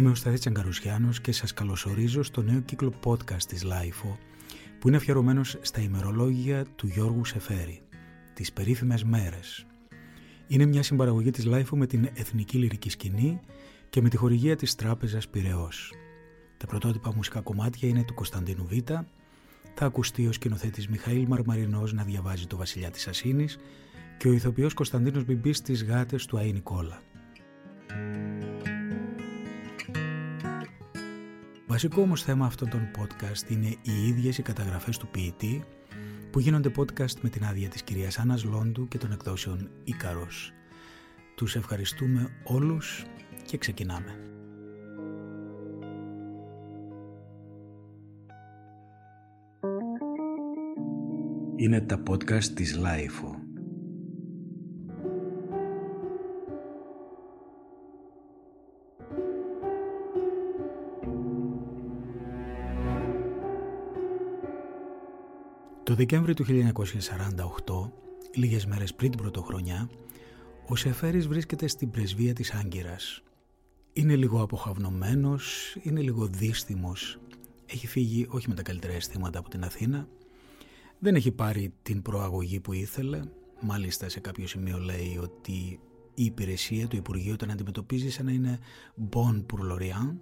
Είμαι 0.00 0.10
ο 0.10 0.14
Σταθής 0.14 0.40
Τσαγκαρουσιάνος 0.40 1.20
και 1.20 1.32
σας 1.32 1.52
καλωσορίζω 1.52 2.22
στο 2.22 2.42
νέο 2.42 2.60
κύκλο 2.60 2.92
podcast 3.04 3.42
της 3.48 3.64
LIFO 3.64 4.16
που 4.78 4.88
είναι 4.88 4.96
αφιερωμένος 4.96 5.58
στα 5.60 5.80
ημερολόγια 5.80 6.64
του 6.76 6.86
Γιώργου 6.86 7.24
Σεφέρη, 7.24 7.82
τις 8.34 8.52
περίφημες 8.52 9.04
μέρες. 9.04 9.66
Είναι 10.46 10.66
μια 10.66 10.82
συμπαραγωγή 10.82 11.30
της 11.30 11.46
LIFO 11.48 11.70
με 11.70 11.86
την 11.86 12.08
Εθνική 12.14 12.58
Λυρική 12.58 12.90
Σκηνή 12.90 13.40
και 13.90 14.00
με 14.00 14.08
τη 14.08 14.16
χορηγία 14.16 14.56
της 14.56 14.74
Τράπεζας 14.74 15.28
Πυραιός. 15.28 15.92
Τα 16.56 16.66
πρωτότυπα 16.66 17.12
μουσικά 17.14 17.40
κομμάτια 17.40 17.88
είναι 17.88 18.04
του 18.04 18.14
Κωνσταντίνου 18.14 18.66
Β. 18.66 18.90
Θα 19.74 19.86
ακουστεί 19.86 20.26
ο 20.26 20.32
σκηνοθέτης 20.32 20.88
Μιχαήλ 20.88 21.26
Μαρμαρινός 21.26 21.92
να 21.92 22.02
διαβάζει 22.02 22.46
το 22.46 22.56
Βασιλιά 22.56 22.90
της 22.90 23.08
Ασίνης 23.08 23.58
και 24.18 24.28
ο 24.28 24.32
ηθοποιός 24.32 24.74
Κωνσταντίνος 24.74 25.24
Μπιμπής 25.24 25.56
στις 25.56 25.84
γάτες 25.84 26.26
του 26.26 26.36
Αΐ 26.36 26.52
Νικόλα. 26.52 27.02
Βασικό 31.82 32.02
όμως 32.02 32.22
θέμα 32.22 32.46
αυτών 32.46 32.68
των 32.68 32.90
podcast 32.98 33.50
είναι 33.50 33.66
οι 33.66 34.06
ίδιες 34.08 34.38
οι 34.38 34.42
καταγραφές 34.42 34.96
του 34.96 35.08
ποιητή 35.08 35.64
που 36.30 36.40
γίνονται 36.40 36.70
podcast 36.76 37.14
με 37.20 37.28
την 37.28 37.44
άδεια 37.44 37.68
της 37.68 37.82
κυρίας 37.82 38.18
Άννας 38.18 38.44
Λόντου 38.44 38.88
και 38.88 38.98
των 38.98 39.12
εκδόσεων 39.12 39.70
Ίκαρος. 39.84 40.52
Τους 41.34 41.56
ευχαριστούμε 41.56 42.28
όλους 42.44 43.04
και 43.46 43.58
ξεκινάμε. 43.58 44.18
Είναι 51.56 51.80
τα 51.80 52.02
podcast 52.10 52.44
της 52.44 52.78
Lifeo. 52.78 53.49
Το 65.90 65.96
Δεκέμβρη 65.96 66.34
του 66.34 66.44
1948, 66.44 67.90
λίγες 68.34 68.66
μέρες 68.66 68.94
πριν 68.94 69.10
την 69.10 69.20
πρωτοχρονιά, 69.20 69.90
ο 70.68 70.76
Σεφέρης 70.76 71.28
βρίσκεται 71.28 71.66
στην 71.66 71.90
πρεσβεία 71.90 72.32
της 72.32 72.52
Άγκυρας. 72.54 73.22
Είναι 73.92 74.16
λίγο 74.16 74.42
αποχαυνωμένος, 74.42 75.76
είναι 75.82 76.00
λίγο 76.00 76.26
δύστημος. 76.26 77.18
Έχει 77.66 77.86
φύγει 77.86 78.26
όχι 78.30 78.48
με 78.48 78.54
τα 78.54 78.62
καλύτερα 78.62 78.92
αισθήματα 78.92 79.38
από 79.38 79.48
την 79.48 79.64
Αθήνα. 79.64 80.08
Δεν 80.98 81.14
έχει 81.14 81.30
πάρει 81.32 81.72
την 81.82 82.02
προαγωγή 82.02 82.60
που 82.60 82.72
ήθελε. 82.72 83.20
Μάλιστα 83.60 84.08
σε 84.08 84.20
κάποιο 84.20 84.46
σημείο 84.46 84.78
λέει 84.78 85.18
ότι 85.22 85.80
η 86.14 86.24
υπηρεσία 86.24 86.88
του 86.88 86.96
Υπουργείου 86.96 87.36
τον 87.36 87.50
αντιμετωπίζει 87.50 88.10
σαν 88.10 88.24
να 88.24 88.32
είναι 88.32 88.58
bon 89.10 89.44
pour 89.46 89.72
l'Orient 89.72 90.16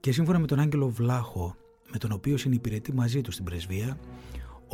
και 0.00 0.12
σύμφωνα 0.12 0.38
με 0.38 0.46
τον 0.46 0.58
Άγγελο 0.58 0.88
Βλάχο 0.88 1.56
με 1.92 1.98
τον 1.98 2.12
οποίο 2.12 2.36
συνυπηρετεί 2.36 2.92
μαζί 2.92 3.20
του 3.20 3.30
στην 3.30 3.44
πρεσβεία 3.44 3.98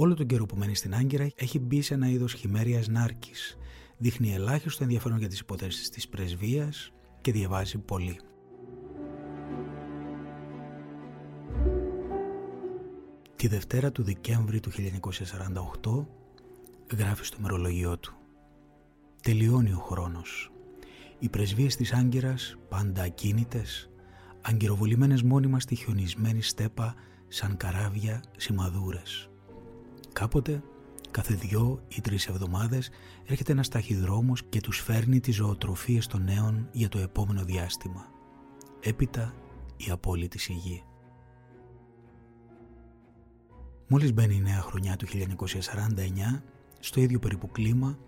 όλο 0.00 0.14
τον 0.14 0.26
καιρό 0.26 0.46
που 0.46 0.56
μένει 0.56 0.74
στην 0.74 0.94
Άγκυρα 0.94 1.28
έχει 1.34 1.58
μπει 1.58 1.82
σε 1.82 1.94
ένα 1.94 2.08
είδος 2.08 2.32
χειμέριας 2.32 2.88
νάρκης. 2.88 3.58
Δείχνει 3.98 4.32
ελάχιστο 4.32 4.82
ενδιαφέρον 4.82 5.18
για 5.18 5.28
τις 5.28 5.40
υποθέσεις 5.40 5.88
της 5.88 6.08
πρεσβείας 6.08 6.92
και 7.20 7.32
διαβάζει 7.32 7.78
πολύ. 7.78 8.20
Τη 13.36 13.48
Δευτέρα 13.48 13.92
του 13.92 14.02
Δεκέμβρη 14.02 14.60
του 14.60 14.70
1948 14.70 16.06
γράφει 16.96 17.24
στο 17.24 17.36
μερολογιό 17.40 17.98
του 17.98 18.14
«Τελειώνει 19.22 19.72
ο 19.72 19.78
χρόνος. 19.78 20.52
Οι 21.18 21.28
πρεσβείες 21.28 21.76
της 21.76 21.92
Άγκυρας, 21.92 22.56
πάντα 22.68 23.02
ακίνητες, 23.02 23.90
αγκυροβολημένες 24.40 25.22
μόνιμα 25.22 25.60
στη 25.60 25.74
χιονισμένη 25.74 26.42
στέπα 26.42 26.94
σαν 27.28 27.56
καράβια 27.56 28.22
σημαδούρες. 28.36 29.27
Κάποτε, 30.18 30.62
κάθε 31.10 31.34
δυο 31.34 31.82
ή 31.88 32.00
τρεις 32.00 32.26
εβδομάδες, 32.26 32.90
έρχεται 33.24 33.52
ένας 33.52 33.68
ταχυδρόμος 33.68 34.42
και 34.48 34.60
τους 34.60 34.80
φέρνει 34.80 35.20
τις 35.20 35.34
ζωοτροφίες 35.34 36.06
των 36.06 36.22
νέων 36.22 36.68
για 36.72 36.88
το 36.88 36.98
επόμενο 36.98 37.44
διάστημα. 37.44 38.06
Έπειτα 38.80 39.34
η 39.76 39.90
απόλυτη 39.90 40.38
σιγή. 40.38 40.84
Μόλις 43.88 44.12
μπαίνει 44.12 44.34
η 44.34 44.40
νέα 44.40 44.60
χρονιά 44.60 44.96
του 44.96 45.06
1949, 45.06 46.42
στο 46.80 47.00
ίδιο 47.00 47.18
περίπου 47.18 47.48
κλίμα, 47.48 47.98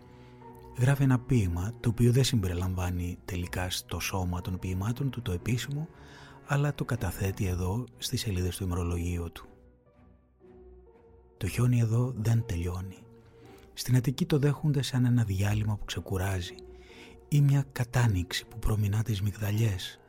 γράφει 0.78 1.02
ένα 1.02 1.18
ποίημα 1.18 1.72
το 1.80 1.88
οποίο 1.88 2.12
δεν 2.12 2.24
συμπεριλαμβάνει 2.24 3.18
τελικά 3.24 3.70
στο 3.70 4.00
σώμα 4.00 4.40
των 4.40 4.58
ποίηματων 4.58 5.10
του 5.10 5.22
το 5.22 5.32
επίσημο, 5.32 5.88
αλλά 6.46 6.74
το 6.74 6.84
καταθέτει 6.84 7.46
εδώ 7.46 7.84
στις 7.98 8.20
σελίδες 8.20 8.56
του 8.56 8.64
ημερολογίου 8.64 9.32
του. 9.32 9.49
Το 11.40 11.48
χιόνι 11.48 11.80
εδώ 11.80 12.14
δεν 12.16 12.44
τελειώνει. 12.46 12.98
Στην 13.72 13.96
Αττική 13.96 14.26
το 14.26 14.38
δέχονται 14.38 14.82
σαν 14.82 15.04
ένα 15.04 15.24
διάλειμμα 15.24 15.76
που 15.76 15.84
ξεκουράζει 15.84 16.54
ή 17.28 17.40
μια 17.40 17.64
κατάνοιξη 17.72 18.46
που 18.46 18.58
προμηνά 18.58 19.02
τις 19.02 19.22
μυγδαλιές 19.22 20.00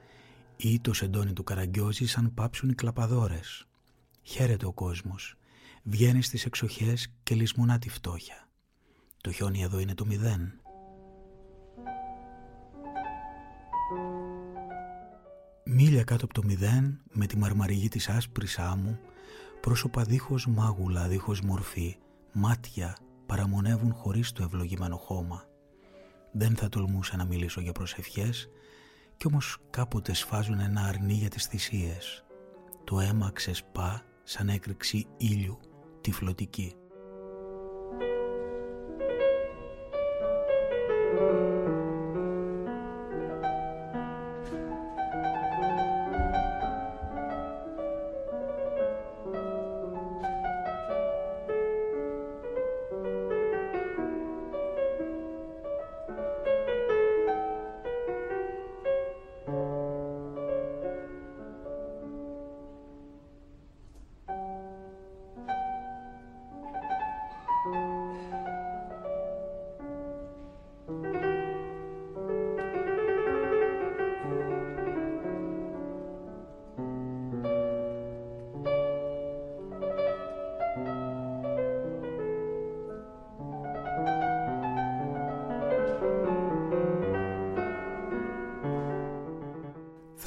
ή 0.58 0.80
το 0.80 0.94
σεντόνι 0.94 1.34
του 1.34 1.44
καραγκιόζη 1.44 2.06
σαν 2.06 2.34
πάψουν 2.34 2.70
οι 2.70 2.74
κλαπαδόρες. 2.74 3.68
Χαίρεται 4.22 4.66
ο 4.66 4.72
κόσμος. 4.72 5.38
Βγαίνει 5.84 6.22
στις 6.22 6.46
εξοχές 6.46 7.14
και 7.24 7.36
λησμονά 7.36 7.80
τη 7.80 7.90
φτώχεια. 7.90 8.50
Το 9.22 9.31
χιόνι 9.31 9.62
εδώ 9.62 9.80
είναι 9.80 9.94
το 9.94 10.06
μηδέν. 10.06 10.62
Μίλια 15.66 16.03
κάτω 16.03 16.25
από 16.25 16.34
το 16.34 16.44
μηδέν 16.44 17.02
με 17.12 17.25
τη 17.25 17.38
μαρμαριγή 17.38 17.88
της 17.88 18.09
άσπρης 18.09 18.59
άμμου 18.59 19.00
Πρόσωπα 19.61 20.03
δίχως 20.03 20.47
μάγουλα, 20.47 21.07
δίχως 21.07 21.41
μορφή, 21.41 21.97
μάτια 22.31 22.97
παραμονεύουν 23.25 23.94
χωρίς 23.94 24.31
το 24.31 24.44
ευλογημένο 24.44 24.97
χώμα. 24.97 25.45
Δεν 26.31 26.55
θα 26.55 26.69
τολμούσα 26.69 27.17
να 27.17 27.25
μιλήσω 27.25 27.61
για 27.61 27.72
προσευχές 27.72 28.49
κι 29.17 29.27
όμως 29.27 29.57
κάποτε 29.69 30.13
σφάζουν 30.13 30.59
ένα 30.59 30.81
αρνί 30.81 31.13
για 31.13 31.29
τις 31.29 31.45
θυσίες. 31.45 32.25
Το 32.83 32.99
αίμα 32.99 33.31
ξεσπά 33.33 34.01
σαν 34.23 34.49
έκρηξη 34.49 35.07
ήλιου 35.17 35.59
τυφλωτική. 36.01 36.75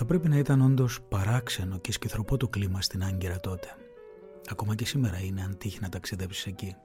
Θα 0.07 0.13
πρέπει 0.13 0.29
να 0.29 0.39
ήταν 0.39 0.61
όντως 0.61 1.03
παράξενο 1.03 1.79
και 1.79 1.93
σκυθροπό 1.93 2.37
το 2.37 2.49
κλίμα 2.49 2.83
στην 2.83 3.05
Άγκυρα 3.05 3.41
τότε. 3.41 3.69
Ακόμα 4.49 4.75
και 4.75 4.85
σήμερα 4.85 5.21
είναι 5.21 5.43
αν 5.43 5.59
τύχει 5.59 5.79
να 5.81 5.89
ταξιδέψεις 5.89 6.47
εκεί. 6.47 6.77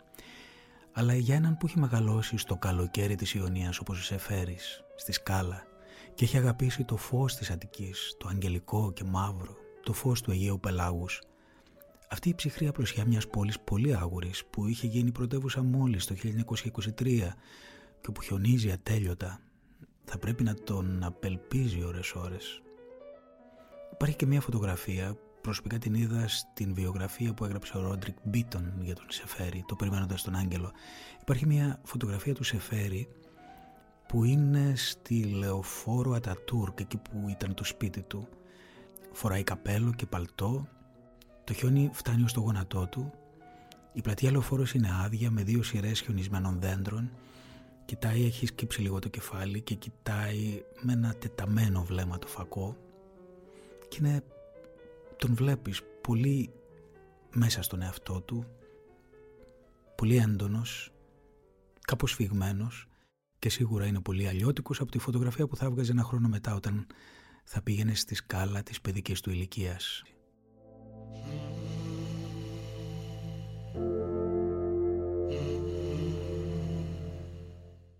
Αλλά 0.91 1.13
για 1.13 1.35
έναν 1.35 1.57
που 1.57 1.65
έχει 1.65 1.79
μεγαλώσει 1.79 2.37
στο 2.37 2.57
καλοκαίρι 2.57 3.15
της 3.15 3.33
Ιωνίας 3.33 3.79
όπως 3.79 4.05
σε 4.05 4.17
φέρεις, 4.17 4.83
στη 4.95 5.11
σκάλα 5.11 5.63
και 6.13 6.25
έχει 6.25 6.37
αγαπήσει 6.37 6.83
το 6.83 6.97
φως 6.97 7.35
της 7.35 7.49
Αττικής, 7.49 8.15
το 8.19 8.27
αγγελικό 8.27 8.91
και 8.93 9.03
μαύρο, 9.03 9.55
το 9.83 9.93
φως 9.93 10.21
του 10.21 10.31
Αιγαίου 10.31 10.59
Πελάγους, 10.59 11.21
αυτή 12.09 12.29
η 12.29 12.35
ψυχρή 12.35 12.67
απλωσιά 12.67 13.05
μιας 13.05 13.27
πόλης 13.27 13.59
πολύ 13.59 13.95
άγουρης 13.95 14.45
που 14.49 14.67
είχε 14.67 14.87
γίνει 14.87 15.11
πρωτεύουσα 15.11 15.63
μόλις 15.63 16.05
το 16.05 16.15
1923 16.15 17.35
και 18.01 18.11
που 18.11 18.21
χιονίζει 18.21 18.71
ατέλειωτα 18.71 19.39
θα 20.03 20.17
πρέπει 20.17 20.43
να 20.43 20.53
τον 20.53 21.03
απελπίζει 21.03 21.83
ώρες 21.83 22.13
ώρες 22.13 22.61
Υπάρχει 24.01 24.17
και 24.17 24.25
μια 24.25 24.41
φωτογραφία, 24.41 25.17
προσωπικά 25.41 25.77
την 25.77 25.93
είδα 25.93 26.27
στην 26.27 26.73
βιογραφία 26.73 27.33
που 27.33 27.45
έγραψε 27.45 27.77
ο 27.77 27.81
Ρόντρικ 27.81 28.17
Μπίτον 28.23 28.73
για 28.81 28.95
τον 28.95 29.05
Σεφέρη, 29.07 29.63
το 29.67 29.75
περιμένοντας 29.75 30.21
τον 30.21 30.35
Άγγελο. 30.35 30.71
Υπάρχει 31.21 31.45
μια 31.45 31.79
φωτογραφία 31.83 32.33
του 32.33 32.43
Σεφέρη 32.43 33.07
που 34.07 34.23
είναι 34.23 34.73
στη 34.75 35.23
λεωφόρο 35.23 36.11
Ατατούρκ, 36.11 36.79
εκεί 36.79 36.97
που 36.97 37.29
ήταν 37.29 37.53
το 37.53 37.63
σπίτι 37.63 38.01
του. 38.01 38.27
φοράει 39.11 39.43
καπέλο 39.43 39.93
και 39.93 40.05
παλτό, 40.05 40.67
το 41.43 41.53
χιόνι 41.53 41.89
φτάνει 41.93 42.23
ως 42.23 42.33
το 42.33 42.39
γόνατό 42.39 42.87
του, 42.87 43.11
η 43.93 44.01
πλατεία 44.01 44.31
λεωφόρος 44.31 44.73
είναι 44.73 44.89
άδεια 45.03 45.31
με 45.31 45.43
δύο 45.43 45.63
σειρές 45.63 46.01
χιονισμένων 46.01 46.59
δέντρων, 46.59 47.11
κοιτάει, 47.85 48.25
έχει 48.25 48.45
σκύψει 48.45 48.81
λίγο 48.81 48.99
το 48.99 49.09
κεφάλι 49.09 49.61
και 49.61 49.75
κοιτάει 49.75 50.61
με 50.81 50.93
ένα 50.93 51.13
τεταμένο 51.19 51.83
βλέμμα 51.83 52.19
το 52.19 52.27
φακό 52.27 52.75
και 53.89 53.97
είναι, 53.99 54.23
τον 55.17 55.35
βλέπεις 55.35 55.81
πολύ 56.01 56.53
μέσα 57.33 57.61
στον 57.61 57.81
εαυτό 57.81 58.21
του, 58.21 58.45
πολύ 59.95 60.15
έντονος, 60.15 60.91
κάπως 61.81 62.13
φυγμένος 62.13 62.87
και 63.39 63.49
σίγουρα 63.49 63.85
είναι 63.85 64.01
πολύ 64.01 64.27
αλλιώτικος 64.27 64.79
από 64.81 64.91
τη 64.91 64.99
φωτογραφία 64.99 65.47
που 65.47 65.55
θα 65.55 65.65
έβγαζε 65.65 65.91
ένα 65.91 66.03
χρόνο 66.03 66.27
μετά 66.27 66.55
όταν 66.55 66.87
θα 67.43 67.61
πήγαινε 67.61 67.93
στη 67.93 68.15
σκάλα 68.15 68.63
της 68.63 68.81
παιδικής 68.81 69.21
του 69.21 69.31
ηλικίας. 69.31 70.03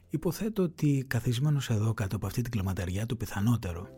Υποθέτω 0.10 0.64
ότι 0.64 1.06
καθισμένος 1.08 1.70
εδώ 1.70 1.94
κάτω 1.94 2.16
από 2.16 2.26
αυτή 2.26 2.42
την 2.42 2.52
κλαματαριά 2.52 3.06
το 3.06 3.16
πιθανότερο 3.16 3.90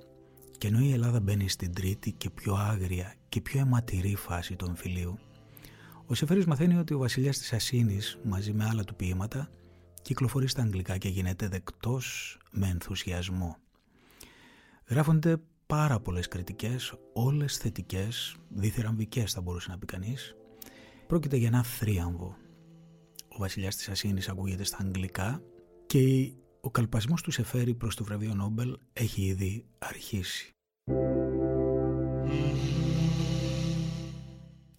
και 0.61 0.67
ενώ 0.67 0.79
η 0.79 0.91
Ελλάδα 0.91 1.19
μπαίνει 1.19 1.49
στην 1.49 1.73
τρίτη 1.73 2.11
και 2.11 2.29
πιο 2.29 2.53
άγρια 2.53 3.13
και 3.29 3.41
πιο 3.41 3.59
αιματηρή 3.59 4.15
φάση 4.15 4.55
του 4.55 4.65
εμφυλίου, 4.67 5.19
ο 6.05 6.13
Σεφέρης 6.13 6.45
μαθαίνει 6.45 6.77
ότι 6.77 6.93
ο 6.93 6.97
βασιλιάς 6.97 7.37
της 7.37 7.53
Ασίνης 7.53 8.19
μαζί 8.23 8.53
με 8.53 8.65
άλλα 8.65 8.83
του 8.83 8.95
ποίηματα 8.95 9.49
κυκλοφορεί 10.01 10.47
στα 10.47 10.61
αγγλικά 10.61 10.97
και 10.97 11.09
γίνεται 11.09 11.47
δεκτός 11.47 12.37
με 12.51 12.67
ενθουσιασμό. 12.67 13.57
Γράφονται 14.89 15.37
πάρα 15.67 15.99
πολλές 15.99 16.27
κριτικές, 16.27 16.93
όλες 17.13 17.57
θετικές, 17.57 18.35
διθυραμβικές 18.49 19.33
θα 19.33 19.41
μπορούσε 19.41 19.69
να 19.69 19.77
πει 19.77 19.85
κανείς. 19.85 20.35
Πρόκειται 21.07 21.37
για 21.37 21.47
ένα 21.47 21.63
θρίαμβο. 21.63 22.37
Ο 23.27 23.37
βασιλιάς 23.37 23.75
της 23.75 23.89
Ασίνης 23.89 24.29
ακούγεται 24.29 24.63
στα 24.63 24.77
αγγλικά 24.81 25.41
και 25.85 26.31
ο 26.61 26.71
καλπασμός 26.71 27.21
του 27.21 27.31
Σεφέρη 27.31 27.73
προς 27.73 27.95
το 27.95 28.03
βραβείο 28.03 28.33
Νόμπελ 28.33 28.77
έχει 28.93 29.21
ήδη 29.21 29.65
αρχίσει. 29.77 30.55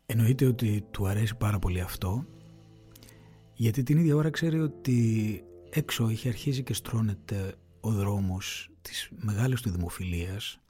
Εννοείται 0.06 0.46
ότι 0.46 0.84
του 0.90 1.06
αρέσει 1.06 1.36
πάρα 1.36 1.58
πολύ 1.58 1.80
αυτό 1.80 2.26
γιατί 3.54 3.82
την 3.82 3.98
ίδια 3.98 4.16
ώρα 4.16 4.30
ξέρει 4.30 4.60
ότι 4.60 5.42
έξω 5.70 6.08
έχει 6.08 6.28
αρχίσει 6.28 6.62
και 6.62 6.74
στρώνεται 6.74 7.54
ο 7.80 7.90
δρόμος 7.90 8.70
της 8.82 9.08
μεγάλης 9.12 9.60
του 9.60 9.70
δημοφιλίας 9.70 10.60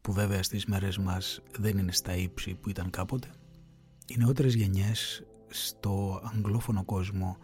που 0.00 0.12
βέβαια 0.12 0.42
στις 0.42 0.64
μέρες 0.64 0.98
μας 0.98 1.42
δεν 1.58 1.78
είναι 1.78 1.92
στα 1.92 2.16
ύψη 2.16 2.54
που 2.54 2.70
ήταν 2.70 2.90
κάποτε. 2.90 3.28
Οι 4.06 4.16
νεότερες 4.16 4.54
γενιές 4.54 5.22
στο 5.48 6.20
αγγλόφωνο 6.34 6.84
κόσμο 6.84 7.36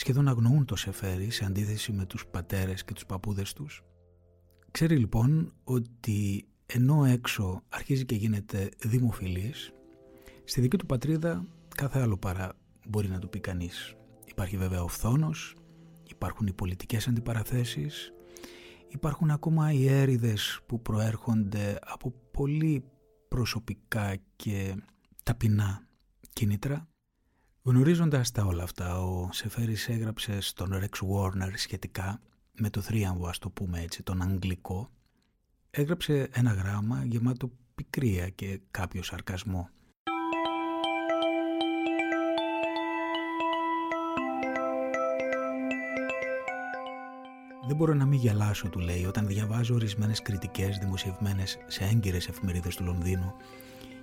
σχεδόν 0.00 0.28
αγνοούν 0.28 0.64
το 0.64 0.76
Σεφέρι 0.76 1.30
σε 1.30 1.44
αντίθεση 1.44 1.92
με 1.92 2.04
τους 2.04 2.26
πατέρες 2.26 2.84
και 2.84 2.92
τους 2.92 3.06
παππούδες 3.06 3.52
τους. 3.52 3.82
Ξέρει 4.70 4.96
λοιπόν 4.96 5.52
ότι 5.64 6.48
ενώ 6.66 7.04
έξω 7.04 7.62
αρχίζει 7.68 8.04
και 8.04 8.14
γίνεται 8.14 8.68
δημοφιλής, 8.78 9.72
στη 10.44 10.60
δική 10.60 10.76
του 10.76 10.86
πατρίδα 10.86 11.46
κάθε 11.76 12.00
άλλο 12.00 12.16
παρά 12.16 12.52
μπορεί 12.86 13.08
να 13.08 13.18
του 13.18 13.28
πει 13.28 13.40
κανείς. 13.40 13.94
Υπάρχει 14.24 14.56
βέβαια 14.56 14.82
ο 14.82 14.88
φθόνος, 14.88 15.56
υπάρχουν 16.08 16.46
οι 16.46 16.52
πολιτικές 16.52 17.08
αντιπαραθέσεις, 17.08 18.12
υπάρχουν 18.88 19.30
ακόμα 19.30 19.72
οι 19.72 19.86
έρηδες 19.86 20.60
που 20.66 20.82
προέρχονται 20.82 21.78
από 21.80 22.14
πολύ 22.30 22.84
προσωπικά 23.28 24.16
και 24.36 24.74
ταπεινά 25.22 25.86
κίνητρα 26.32 26.89
Γνωρίζοντας 27.62 28.30
τα 28.30 28.44
όλα 28.44 28.62
αυτά, 28.62 29.00
ο 29.02 29.28
Σεφέρης 29.32 29.88
έγραψε 29.88 30.40
στον 30.40 30.76
Ρεξ 30.78 31.00
Warner 31.02 31.52
σχετικά 31.54 32.20
με 32.58 32.70
το 32.70 32.80
θρίαμβο, 32.80 33.26
ας 33.26 33.38
το 33.38 33.50
πούμε 33.50 33.80
έτσι, 33.80 34.02
τον 34.02 34.22
αγγλικό, 34.22 34.90
έγραψε 35.70 36.28
ένα 36.32 36.52
γράμμα 36.52 37.04
γεμάτο 37.04 37.50
πικρία 37.74 38.28
και 38.28 38.60
κάποιο 38.70 39.02
σαρκασμό. 39.02 39.68
Δεν 47.66 47.76
μπορώ 47.76 47.94
να 47.94 48.06
μην 48.06 48.18
γελάσω, 48.18 48.68
του 48.68 48.78
λέει, 48.78 49.04
όταν 49.04 49.26
διαβάζω 49.26 49.74
ορισμένες 49.74 50.22
κριτικές 50.22 50.78
δημοσιευμένες 50.78 51.58
σε 51.66 51.84
έγκυρες 51.84 52.28
εφημερίδες 52.28 52.76
του 52.76 52.84
Λονδίνου 52.84 53.34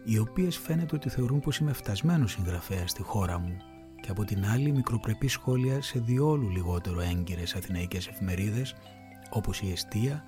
οι 0.10 0.18
οποίες 0.18 0.58
φαίνεται 0.58 0.96
ότι 0.96 1.10
θεωρούν 1.10 1.40
πως 1.40 1.58
είμαι 1.58 1.74
φτασμένος 1.74 2.32
συγγραφέα 2.32 2.88
στη 2.88 3.02
χώρα 3.02 3.40
μου 3.40 3.58
και 4.02 4.12
από 4.12 4.24
την 4.24 4.46
άλλη 4.46 4.72
μικροπρεπή 4.72 5.28
σχόλια 5.28 5.82
σε 5.82 6.00
διόλου 6.00 6.50
λιγότερο 6.50 7.02
έγκυρες 7.02 7.56
αθηναϊκές 7.56 8.08
εφημερίδες 8.08 8.76
όπως 9.30 9.62
η 9.62 9.72
Εστία, 9.72 10.24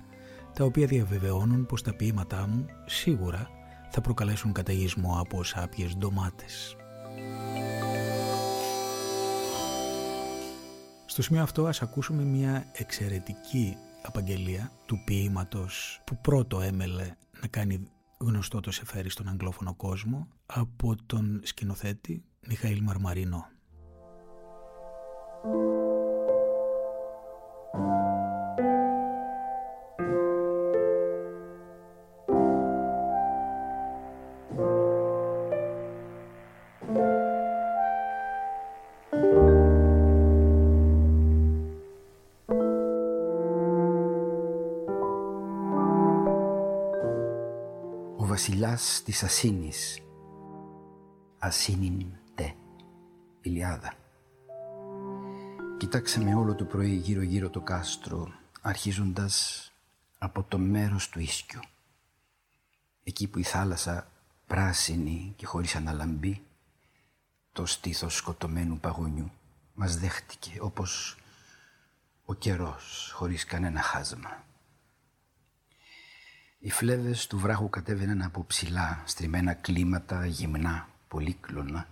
τα 0.54 0.64
οποία 0.64 0.86
διαβεβαιώνουν 0.86 1.66
πως 1.66 1.82
τα 1.82 1.94
ποίηματά 1.94 2.46
μου 2.46 2.66
σίγουρα 2.86 3.48
θα 3.90 4.00
προκαλέσουν 4.00 4.52
καταιγισμό 4.52 5.20
από 5.20 5.44
σάπιες 5.44 5.96
ντομάτες. 5.96 6.76
Στο 11.06 11.22
σημείο 11.22 11.42
αυτό 11.42 11.66
ας 11.66 11.82
ακούσουμε 11.82 12.22
μια 12.22 12.64
εξαιρετική 12.72 13.76
απαγγελία 14.02 14.72
του 14.86 15.02
ποίηματος 15.04 16.00
που 16.04 16.16
πρώτο 16.20 16.60
έμελε 16.60 17.14
να 17.40 17.48
κάνει 17.48 17.88
γνωστό 18.24 18.60
το 18.60 18.70
Σεφέρι 18.70 19.10
στον 19.10 19.28
αγγλόφωνο 19.28 19.74
κόσμο 19.74 20.28
από 20.46 20.94
τον 21.06 21.40
σκηνοθέτη 21.44 22.24
Μιχαήλ 22.46 22.82
Μαρμαρίνο. 22.82 23.48
Βασιλιάς 48.80 49.02
της 49.02 49.22
Ασίνης. 49.22 50.00
Ασίνιν 51.38 52.06
τε, 52.34 52.54
Ηλιάδα. 53.40 53.94
Κοιτάξαμε 55.76 56.34
όλο 56.34 56.54
το 56.54 56.64
πρωί 56.64 56.94
γύρω 56.94 57.22
γύρω 57.22 57.50
το 57.50 57.60
κάστρο, 57.60 58.32
αρχίζοντας 58.60 59.72
από 60.18 60.42
το 60.42 60.58
μέρος 60.58 61.08
του 61.08 61.20
ίσκιου. 61.20 61.60
Εκεί 63.04 63.28
που 63.28 63.38
η 63.38 63.42
θάλασσα 63.42 64.10
πράσινη 64.46 65.32
και 65.36 65.46
χωρίς 65.46 65.74
αναλαμπή, 65.74 66.42
το 67.52 67.66
στήθος 67.66 68.16
σκοτωμένου 68.16 68.78
παγωνιού 68.78 69.30
μας 69.74 69.96
δέχτηκε 69.96 70.58
όπως 70.60 71.16
ο 72.24 72.34
καιρός 72.34 73.12
χωρίς 73.14 73.44
κανένα 73.44 73.80
χάσμα. 73.80 74.44
Οι 76.62 76.70
φλέβες 76.70 77.26
του 77.26 77.38
βράχου 77.38 77.70
κατέβαιναν 77.70 78.22
από 78.22 78.44
ψηλά, 78.44 79.02
στριμμένα 79.06 79.54
κλίματα, 79.54 80.26
γυμνά, 80.26 80.88
πολύκλωνα, 81.08 81.88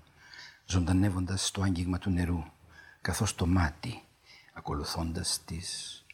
ζωντανεύοντας 0.67 1.51
το 1.51 1.63
άγγιγμα 1.63 1.99
του 1.99 2.11
νερού, 2.11 2.45
καθώς 3.01 3.35
το 3.35 3.47
μάτι, 3.47 4.03
ακολουθώντας 4.53 5.45
τις, 5.45 6.05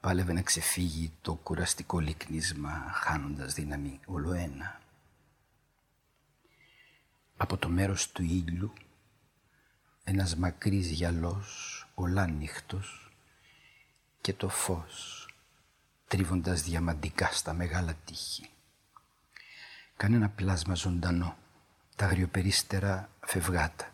πάλευε 0.00 0.32
να 0.32 0.42
ξεφύγει 0.42 1.12
το 1.22 1.34
κουραστικό 1.34 1.98
λυκνίσμα, 1.98 2.90
χάνοντας 2.94 3.54
δύναμη 3.54 4.00
ολοένα. 4.06 4.80
Από 7.36 7.56
το 7.56 7.68
μέρος 7.68 8.12
του 8.12 8.22
ήλιου, 8.22 8.72
ένας 10.04 10.36
μακρύς 10.36 10.90
γυαλός, 10.90 11.86
ολάνυχτος, 11.94 13.12
και 14.20 14.32
το 14.32 14.48
φως 14.48 15.27
τρίβοντας 16.08 16.62
διαμαντικά 16.62 17.30
στα 17.32 17.52
μεγάλα 17.52 17.94
τείχη. 18.04 18.48
Κανένα 19.96 20.28
πλάσμα 20.28 20.74
ζωντανό, 20.74 21.36
τα 21.96 22.04
αγριοπερίστερα 22.04 23.10
φευγάτα 23.26 23.90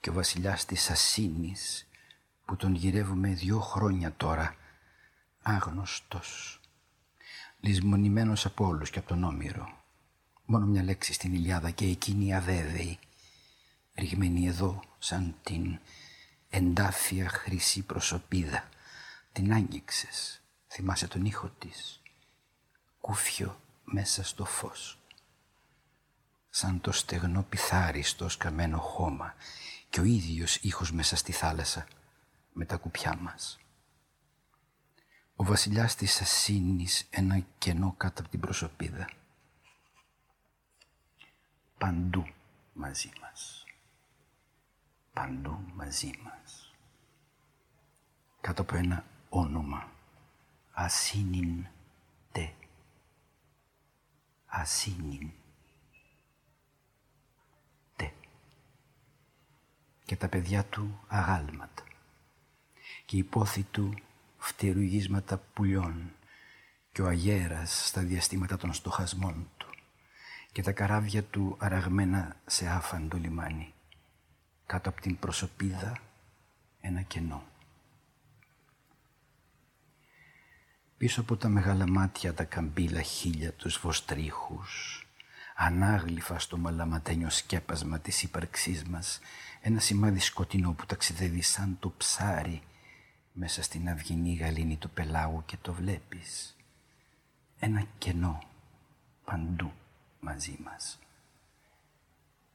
και 0.00 0.10
ο 0.10 0.12
βασιλιάς 0.12 0.64
της 0.64 0.90
Ασίνης 0.90 1.86
που 2.44 2.56
τον 2.56 2.74
γυρεύουμε 2.74 3.28
δυο 3.28 3.60
χρόνια 3.60 4.12
τώρα, 4.16 4.56
άγνωστος, 5.42 6.60
λησμονημένος 7.60 8.46
από 8.46 8.66
όλους 8.66 8.90
και 8.90 8.98
από 8.98 9.08
τον 9.08 9.24
Όμηρο. 9.24 9.84
Μόνο 10.44 10.66
μια 10.66 10.82
λέξη 10.82 11.12
στην 11.12 11.34
Ιλιάδα 11.34 11.70
και 11.70 11.84
εκείνη 11.84 12.34
αβέβαιη, 12.34 12.98
ρηγμένη 13.94 14.46
εδώ 14.46 14.82
σαν 14.98 15.34
την 15.42 15.78
εντάφια 16.48 17.28
χρυσή 17.28 17.82
προσωπίδα. 17.82 18.68
Την 19.32 19.52
άγγιξες 19.52 20.40
Θυμάσαι 20.68 21.08
τον 21.08 21.24
ήχο 21.24 21.48
της. 21.48 22.00
Κούφιο 23.00 23.60
μέσα 23.84 24.22
στο 24.24 24.44
φως. 24.44 24.98
σαν 26.50 26.80
το 26.80 26.92
στεγνό 26.92 27.42
πιθάρι 27.42 28.02
στο 28.02 28.28
σκαμμένο 28.28 28.78
χώμα 28.78 29.34
και 29.90 30.00
ο 30.00 30.04
ίδιος 30.04 30.56
ήχος 30.56 30.92
μέσα 30.92 31.16
στη 31.16 31.32
θάλασσα 31.32 31.86
με 32.52 32.64
τα 32.64 32.76
κουπιά 32.76 33.16
μας. 33.16 33.58
Ο 35.36 35.44
βασιλιάς 35.44 35.94
της 35.94 36.20
Ασίνης 36.20 37.06
ένα 37.10 37.38
κενό 37.58 37.94
κάτω 37.96 38.20
από 38.20 38.30
την 38.30 38.40
προσωπίδα. 38.40 39.10
Παντού 41.78 42.26
μαζί 42.72 43.12
μας. 43.20 43.64
Παντού 45.12 45.60
μαζί 45.74 46.18
μας. 46.22 46.74
Κάτω 48.40 48.62
από 48.62 48.76
ένα 48.76 49.04
όνομα. 49.28 49.90
Ασίνιν 50.78 51.66
τε. 52.32 52.52
Ασίνιν 54.46 55.30
τε. 57.96 58.12
Και 60.04 60.16
τα 60.16 60.28
παιδιά 60.28 60.64
του 60.64 61.00
αγάλματα. 61.08 61.82
Και 63.04 63.16
η 63.16 63.22
πόθη 63.22 63.62
του 63.62 63.94
φτερουγίσματα 64.38 65.38
πουλιών 65.38 66.12
και 66.92 67.02
ο 67.02 67.06
αγέρας 67.06 67.86
στα 67.86 68.02
διαστήματα 68.02 68.56
των 68.56 68.72
στοχασμών 68.72 69.50
του 69.56 69.68
και 70.52 70.62
τα 70.62 70.72
καράβια 70.72 71.22
του 71.22 71.56
αραγμένα 71.58 72.36
σε 72.46 72.68
άφαντο 72.68 73.16
λιμάνι. 73.16 73.74
Κάτω 74.66 74.88
από 74.88 75.00
την 75.00 75.18
προσωπίδα 75.18 75.98
ένα 76.80 77.02
κενό. 77.02 77.54
Πίσω 80.98 81.20
από 81.20 81.36
τα 81.36 81.48
μεγάλα 81.48 81.88
μάτια 81.88 82.34
τα 82.34 82.44
καμπύλα 82.44 83.02
χίλια 83.02 83.52
τους 83.52 83.78
βοστρίχους, 83.78 85.06
ανάγλυφα 85.56 86.38
στο 86.38 86.58
μαλαματένιο 86.58 87.30
σκέπασμα 87.30 87.98
της 87.98 88.22
ύπαρξής 88.22 88.84
μας, 88.84 89.20
ένα 89.60 89.80
σημάδι 89.80 90.18
σκοτεινό 90.18 90.72
που 90.72 90.86
ταξιδεύει 90.86 91.42
σαν 91.42 91.76
το 91.80 91.92
ψάρι 91.96 92.62
μέσα 93.32 93.62
στην 93.62 93.88
αυγινή 93.88 94.34
γαλήνη 94.34 94.76
του 94.76 94.90
πελάγου 94.90 95.42
και 95.46 95.56
το 95.62 95.72
βλέπεις. 95.72 96.56
Ένα 97.58 97.86
κενό 97.98 98.42
παντού 99.24 99.72
μαζί 100.20 100.58
μας. 100.64 100.98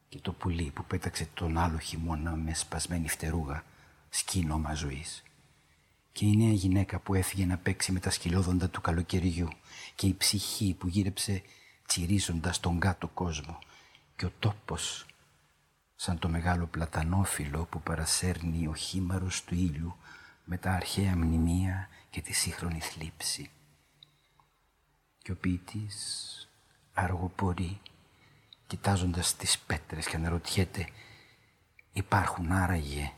Και 0.09 0.19
το 0.19 0.33
πουλί 0.33 0.71
που 0.71 0.83
πέταξε 0.83 1.27
τον 1.33 1.57
άλλο 1.57 1.77
χειμώνα 1.77 2.35
με 2.35 2.53
σπασμένη 2.53 3.09
φτερούγα, 3.09 3.63
σκήνομα 4.09 4.73
ζωής. 4.73 5.23
Και 6.11 6.25
η 6.25 6.35
νέα 6.35 6.53
γυναίκα 6.53 6.99
που 6.99 7.13
έφυγε 7.13 7.45
να 7.45 7.57
παίξει 7.57 7.91
με 7.91 7.99
τα 7.99 8.09
σκυλόδοντα 8.09 8.69
του 8.69 8.81
καλοκαιριού 8.81 9.47
και 9.95 10.07
η 10.07 10.13
ψυχή 10.13 10.75
που 10.79 10.87
γύρεψε 10.87 11.41
τσιρίζοντας 11.87 12.59
τον 12.59 12.79
κάτω 12.79 13.07
κόσμο 13.07 13.59
και 14.15 14.25
ο 14.25 14.31
τόπος 14.39 15.05
σαν 15.95 16.19
το 16.19 16.29
μεγάλο 16.29 16.65
πλατανόφυλλο 16.65 17.65
που 17.65 17.81
παρασέρνει 17.81 18.67
ο 18.67 18.75
χήμαρος 18.75 19.43
του 19.43 19.55
ήλιου 19.55 19.95
με 20.45 20.57
τα 20.57 20.71
αρχαία 20.71 21.15
μνημεία 21.15 21.89
και 22.09 22.21
τη 22.21 22.33
σύγχρονη 22.33 22.79
θλίψη. 22.79 23.49
Και 25.17 25.31
ο 25.31 25.35
ποιητής 25.35 26.49
αργοπορεί 26.93 27.79
κοιτάζοντας 28.67 29.35
τις 29.35 29.59
πέτρες 29.59 30.07
και 30.07 30.15
αναρωτιέται 30.15 30.87
υπάρχουν 31.93 32.51
άραγε 32.51 33.11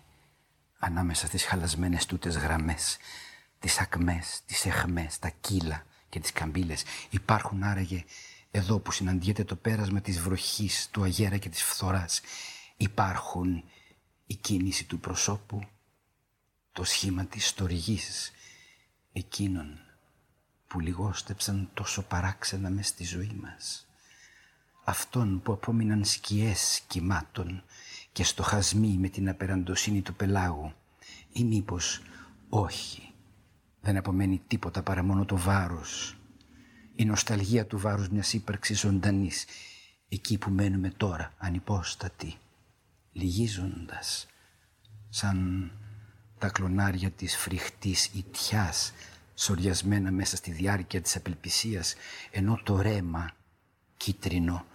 ανάμεσα 0.86 1.28
στις 1.28 1.44
χαλασμένες 1.44 2.06
τούτες 2.06 2.38
γραμμές 2.38 2.98
τις 3.60 3.80
ακμές, 3.80 4.42
τις 4.46 4.66
εχμές, 4.66 5.20
τα 5.20 5.30
κύλα 5.30 5.86
και 6.10 6.20
τις 6.20 6.32
καμπύλες 6.32 6.84
υπάρχουν 7.10 7.64
άραγε 7.64 8.04
εδώ 8.52 8.80
που 8.80 8.92
συναντιέται 8.92 9.44
το 9.44 9.56
πέρασμα 9.56 10.02
της 10.02 10.20
βροχής, 10.20 10.90
του 10.92 11.04
αγέρα 11.04 11.38
και 11.38 11.50
της 11.50 11.64
φθοράς 11.64 12.22
υπάρχουν 12.78 13.64
η 14.26 14.36
κίνηση 14.36 14.86
του 14.86 15.00
προσώπου 15.00 15.68
το 16.72 16.84
σχήμα 16.84 17.26
της 17.26 17.48
στοργής 17.48 18.32
εκείνων 19.14 19.80
που 20.68 20.80
λιγόστεψαν 20.80 21.70
τόσο 21.74 22.02
παράξενα 22.02 22.70
μες 22.70 22.88
στη 22.88 23.04
ζωή 23.04 23.40
μας. 23.42 23.88
Αυτών 24.84 25.42
που 25.42 25.52
απόμειναν 25.52 26.06
σκιές 26.06 26.82
κυμάτων 26.88 27.64
και 28.14 28.24
στοχασμοί 28.24 28.98
με 29.00 29.10
την 29.10 29.30
απεραντοσύνη 29.30 30.02
του 30.02 30.14
πελάγου 30.14 30.74
ή 31.32 31.44
μήπως 31.44 32.02
όχι, 32.50 33.14
δεν 33.82 33.98
απομένει 33.98 34.42
τίποτα 34.48 34.84
παρά 34.84 35.04
μόνο 35.04 35.26
το 35.26 35.38
βάρος. 35.38 36.18
Η 36.96 37.06
νοσταλγία 37.06 37.66
του 37.66 37.80
βάρους 37.80 38.10
μιας 38.10 38.34
ύπαρξης 38.34 38.80
ζωντανής, 38.80 39.46
εκεί 40.10 40.38
που 40.38 40.50
μένουμε 40.50 40.90
τώρα, 40.90 41.34
ανυπόστατοι, 41.38 42.36
λυγίζοντας, 43.12 44.28
σαν 45.10 45.72
τα 46.38 46.50
κλονάρια 46.50 47.12
της 47.12 47.38
φρικτής 47.38 48.06
ιτιάς 48.06 48.94
σοριασμένα 49.36 50.12
μέσα 50.12 50.36
στη 50.36 50.52
διάρκεια 50.52 51.02
της 51.02 51.16
απελπισίας, 51.16 51.96
ενώ 52.32 52.60
το 52.64 52.82
ρέμα 52.82 53.32
κίτρινο 53.98 54.66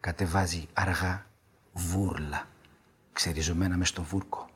κατεβάζει 0.00 0.66
αργά 0.72 1.26
βούρλα, 1.72 2.48
ξεριζωμένα 3.16 3.76
μες 3.76 3.88
στο 3.88 4.02
βούρκο. 4.02 4.50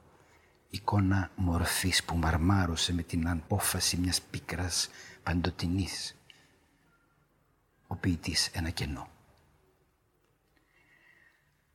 Εικόνα 0.71 1.31
μορφής 1.35 2.05
που 2.05 2.17
μαρμάρωσε 2.17 2.93
με 2.93 3.03
την 3.03 3.29
απόφαση 3.29 3.97
μιας 3.97 4.21
πίκρας 4.21 4.89
παντοτινής. 5.23 6.17
Ο 7.87 7.97
ποιητής 7.97 8.47
ένα 8.47 8.71
κενό. 8.71 9.09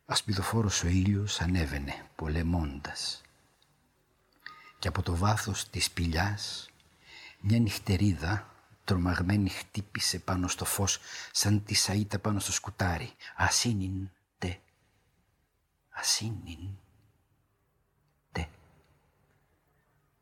Ασπιδοφόρος 0.06 0.84
ο 0.84 0.88
ήλιος 0.88 1.42
ανέβαινε 1.42 2.10
πολεμώντας 2.16 3.22
και 4.80 4.88
από 4.88 5.02
το 5.02 5.16
βάθος 5.16 5.70
της 5.70 5.92
πηλιάς 5.92 6.70
μια 7.40 7.60
νυχτερίδα 7.60 8.56
τρομαγμένη 8.84 9.50
χτύπησε 9.50 10.20
πάνω 10.20 10.48
στο 10.48 10.66
φως 10.66 11.00
σαν 11.32 11.64
τη 11.64 11.76
σαΐτα 11.76 12.22
πάνω 12.22 12.40
στο 12.40 12.52
σκουτάρι. 12.52 13.12
Ασύνην 13.36 14.10
τε. 15.96 16.00
Ασύνην 16.00 16.70
τε. 18.32 18.48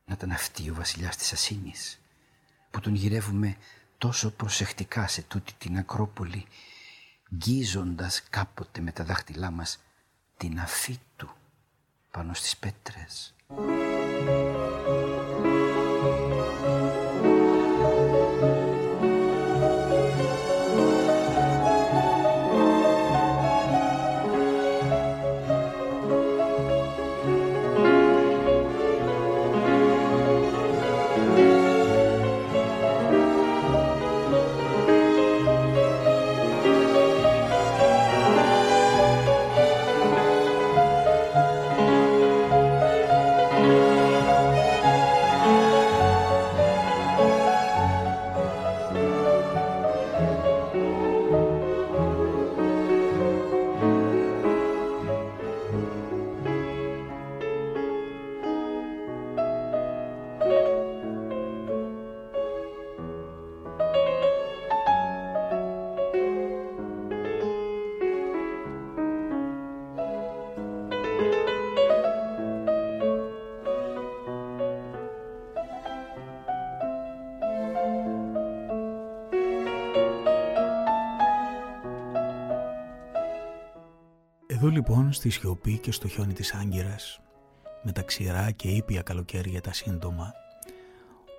Να 0.06 0.14
ήταν 0.14 0.32
αυτή 0.32 0.70
ο 0.70 0.74
βασιλιάς 0.74 1.18
της 1.18 1.34
Ασύνης 1.34 2.00
που 2.72 2.80
τον 2.80 2.96
γυρεύουμε 2.96 3.58
τόσο 3.98 4.32
προσεκτικά 4.32 5.08
σε 5.08 5.22
τούτη 5.22 5.54
την 5.54 5.78
Ακρόπολη 5.78 6.46
γκίζοντας 7.36 8.24
κάποτε 8.30 8.82
με 8.82 8.92
τα 8.92 9.04
δάχτυλά 9.04 9.52
μας 9.52 9.80
την 10.38 10.60
αφή 10.60 11.00
του 11.16 11.36
πάνω 12.12 12.34
στις 12.34 12.58
πέτρες. 12.58 13.34
Λοιπόν 84.88 85.14
στη 85.14 85.30
σιωπή 85.30 85.78
και 85.78 85.92
στο 85.92 86.08
χιόνι 86.08 86.34
της 86.34 86.54
Άγκυρας, 86.54 87.20
με 87.84 87.92
τα 87.92 88.02
ξηρά 88.02 88.52
και 88.52 88.68
ήπια 88.68 89.02
καλοκαίρια 89.02 89.62
τα 89.62 89.74
σύντομα, 89.74 90.34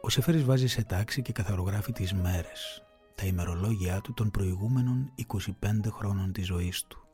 ο 0.01 0.09
Σεφέρης 0.09 0.45
βάζει 0.45 0.67
σε 0.67 0.85
τάξη 0.85 1.23
και 1.23 1.33
καθαρογράφει 1.33 1.93
τις 1.93 2.15
μέρες, 2.15 2.83
τα 3.15 3.27
ημερολόγια 3.27 4.01
του 4.01 4.15
των 4.15 4.31
προηγούμενων 4.31 5.13
25 5.15 5.91
χρόνων 5.91 6.33
της 6.33 6.47
ζωής 6.47 6.85
του. 6.89 7.07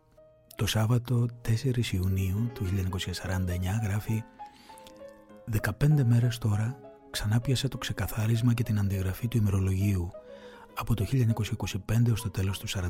Το 0.57 0.67
Σάββατο 0.67 1.27
4 1.43 1.93
Ιουνίου 1.93 2.51
του 2.55 2.65
1949 2.65 3.81
γράφει 3.83 4.25
«15 5.51 6.05
μέρες 6.05 6.39
τώρα 6.39 6.79
ξανά 7.11 7.41
πιάσα 7.41 7.69
το 7.69 7.79
ξεκαθάρισμα 7.79 8.55
και 8.55 8.63
την 8.63 8.79
αντιγραφή 8.79 9.29
του 9.29 9.37
ημερολογίου 9.37 10.11
από 10.75 10.95
το 10.95 11.05
1925 11.05 12.13
ως 12.13 12.23
το 12.23 12.31
τέλος 12.31 12.59
του 12.59 12.69
47. 12.69 12.81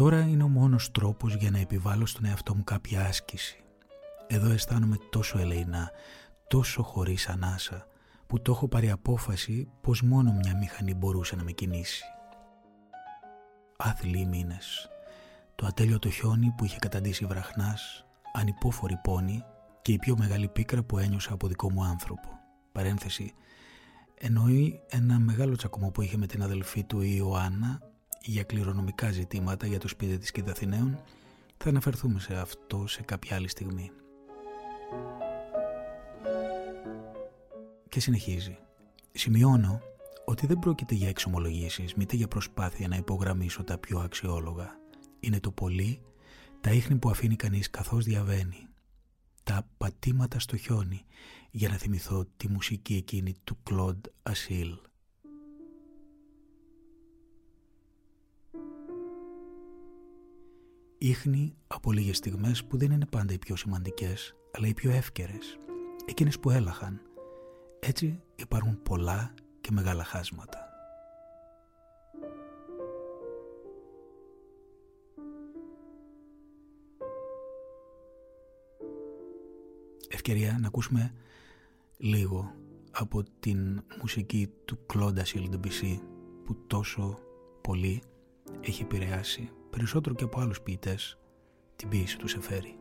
Τώρα 0.00 0.20
είναι 0.20 0.42
ο 0.42 0.48
μόνος 0.48 0.90
τρόπος 0.90 1.34
για 1.34 1.50
να 1.50 1.58
επιβάλλω 1.58 2.06
στον 2.06 2.24
εαυτό 2.24 2.54
μου 2.54 2.64
κάποια 2.64 3.04
άσκηση. 3.04 3.64
Εδώ 4.26 4.50
αισθάνομαι 4.50 4.96
τόσο 5.10 5.38
ελεηνά, 5.38 5.90
τόσο 6.48 6.82
χωρίς 6.82 7.28
ανάσα, 7.28 7.86
που 8.26 8.42
το 8.42 8.52
έχω 8.52 8.68
πάρει 8.68 8.90
απόφαση 8.90 9.68
πως 9.80 10.02
μόνο 10.02 10.32
μια 10.32 10.56
μηχανή 10.56 10.94
μπορούσε 10.94 11.36
να 11.36 11.42
με 11.42 11.50
κινήσει. 11.52 12.04
Άθλοι 13.76 14.26
μήνες. 14.26 14.88
Το 15.54 15.66
ατέλειωτο 15.66 16.10
χιόνι 16.10 16.54
που 16.56 16.64
είχε 16.64 16.78
καταντήσει 16.78 17.24
βραχνάς, 17.24 18.06
ανυπόφορη 18.32 18.98
πόνη 19.02 19.44
και 19.82 19.92
η 19.92 19.98
πιο 19.98 20.16
μεγάλη 20.18 20.48
πίκρα 20.48 20.82
που 20.82 20.98
ένιωσα 20.98 21.32
από 21.32 21.46
δικό 21.46 21.72
μου 21.72 21.84
άνθρωπο. 21.84 22.28
Παρένθεση, 22.72 23.32
εννοεί 24.14 24.80
ένα 24.88 25.18
μεγάλο 25.18 25.56
τσακωμό 25.56 25.90
που 25.90 26.02
είχε 26.02 26.16
με 26.16 26.26
την 26.26 26.42
αδελφή 26.42 26.84
του 26.84 27.00
η 27.00 27.14
Ιωάννα 27.16 27.89
για 28.22 28.42
κληρονομικά 28.42 29.10
ζητήματα 29.10 29.66
για 29.66 29.78
το 29.78 29.88
σπίτι 29.88 30.18
της 30.18 30.30
Κιδαθηναίων. 30.30 31.02
Θα 31.56 31.68
αναφερθούμε 31.68 32.20
σε 32.20 32.34
αυτό 32.36 32.86
σε 32.86 33.02
κάποια 33.02 33.36
άλλη 33.36 33.48
στιγμή. 33.48 33.90
Και 37.88 38.00
συνεχίζει. 38.00 38.58
Σημειώνω 39.12 39.80
ότι 40.24 40.46
δεν 40.46 40.58
πρόκειται 40.58 40.94
για 40.94 41.08
εξομολογήσεις, 41.08 41.94
μήτε 41.94 42.16
για 42.16 42.28
προσπάθεια 42.28 42.88
να 42.88 42.96
υπογραμμίσω 42.96 43.64
τα 43.64 43.78
πιο 43.78 43.98
αξιόλογα. 43.98 44.78
Είναι 45.20 45.40
το 45.40 45.50
πολύ, 45.50 46.00
τα 46.60 46.70
ίχνη 46.70 46.96
που 46.98 47.10
αφήνει 47.10 47.36
κανείς 47.36 47.70
καθώς 47.70 48.04
διαβαίνει. 48.04 48.68
Τα 49.42 49.66
πατήματα 49.78 50.38
στο 50.38 50.56
χιόνι, 50.56 51.04
για 51.50 51.68
να 51.68 51.76
θυμηθώ 51.76 52.26
τη 52.36 52.48
μουσική 52.48 52.94
εκείνη 52.94 53.34
του 53.44 53.58
Κλοντ 53.62 54.04
Ασίλ. 54.22 54.76
Ίχνη 61.02 61.56
από 61.66 61.92
λίγες 61.92 62.16
στιγμές 62.16 62.64
που 62.64 62.76
δεν 62.76 62.90
είναι 62.90 63.06
πάντα 63.06 63.32
οι 63.32 63.38
πιο 63.38 63.56
σημαντικές, 63.56 64.34
αλλά 64.52 64.66
οι 64.66 64.74
πιο 64.74 64.90
εύκαιρες. 64.90 65.58
Εκείνες 66.06 66.38
που 66.40 66.50
έλαχαν. 66.50 67.00
Έτσι 67.80 68.20
υπάρχουν 68.34 68.82
πολλά 68.82 69.34
και 69.60 69.70
μεγάλα 69.72 70.04
χάσματα. 70.04 70.58
Ευκαιρία 80.08 80.58
να 80.60 80.66
ακούσουμε 80.66 81.14
λίγο 81.96 82.54
από 82.90 83.22
την 83.40 83.82
μουσική 84.00 84.50
του 84.64 84.78
Claude 84.94 85.18
Asile 85.18 86.00
που 86.44 86.56
τόσο 86.66 87.18
πολύ 87.60 88.02
έχει 88.60 88.82
επηρεάσει 88.82 89.50
περισσότερο 89.70 90.14
και 90.14 90.24
από 90.24 90.40
άλλους 90.40 90.60
ποιητές 90.60 91.18
την 91.76 91.88
ποίηση 91.88 92.18
τους 92.18 92.30
Σεφέρη. 92.30 92.79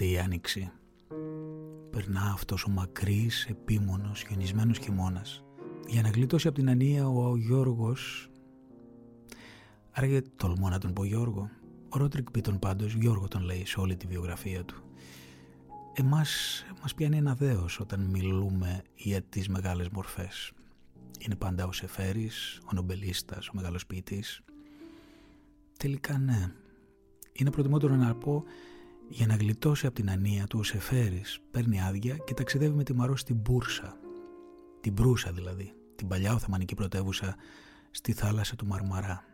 Έρχεται 0.00 0.20
η 0.20 0.24
άνοιξη, 0.24 0.70
περνά 1.90 2.30
αυτός 2.32 2.64
ο 2.64 2.70
μακρύς, 2.70 3.46
επίμονος, 3.48 4.22
χιονισμένος 4.22 4.78
χειμώνας. 4.78 5.44
Για 5.86 6.02
να 6.02 6.08
γλιτώσει 6.08 6.46
από 6.46 6.56
την 6.56 6.68
ανία 6.68 7.08
ο 7.08 7.36
Γιώργος... 7.36 8.30
Άραγε 9.90 10.22
τολμώ 10.36 10.68
να 10.68 10.78
τον 10.78 10.92
πω 10.92 11.04
Γιώργο. 11.04 11.50
Ο 11.88 11.98
Ρότρικ 11.98 12.30
Πίτον 12.30 12.58
πάντως, 12.58 12.94
Γιώργο 12.94 13.28
τον 13.28 13.42
λέει 13.42 13.66
σε 13.66 13.80
όλη 13.80 13.96
τη 13.96 14.06
βιογραφία 14.06 14.64
του. 14.64 14.82
Εμάς 15.92 16.64
μας 16.80 16.94
πιάνει 16.94 17.16
ένα 17.16 17.34
δέος 17.34 17.80
όταν 17.80 18.00
μιλούμε 18.00 18.82
για 18.94 19.22
τις 19.22 19.48
μεγάλες 19.48 19.88
μορφές. 19.88 20.52
Είναι 21.18 21.36
πάντα 21.36 21.66
ο 21.66 21.72
Σεφέρης, 21.72 22.60
ο 22.64 22.74
νομπελίστας, 22.74 23.48
ο 23.48 23.52
μεγάλος 23.54 23.86
ποιητής. 23.86 24.42
Τελικά 25.78 26.18
ναι. 26.18 26.52
Είναι 27.32 27.50
προτιμότερο 27.50 27.94
να 27.96 28.14
πω 28.14 28.44
για 29.12 29.26
να 29.26 29.34
γλιτώσει 29.34 29.86
από 29.86 29.94
την 29.94 30.10
ανία 30.10 30.46
του 30.46 30.58
ο 30.58 30.62
Σεφέρης 30.62 31.40
παίρνει 31.50 31.82
άδεια 31.82 32.16
και 32.16 32.34
ταξιδεύει 32.34 32.74
με 32.74 32.82
τη 32.82 32.94
Μαρό 32.94 33.16
στην 33.16 33.36
Μπούρσα. 33.36 33.96
Την 34.80 34.92
Μπρούσα 34.92 35.32
δηλαδή, 35.32 35.72
την 35.94 36.08
παλιά 36.08 36.34
Οθωμανική 36.34 36.74
πρωτεύουσα 36.74 37.36
στη 37.90 38.12
θάλασσα 38.12 38.56
του 38.56 38.66
Μαρμαρά. 38.66 39.24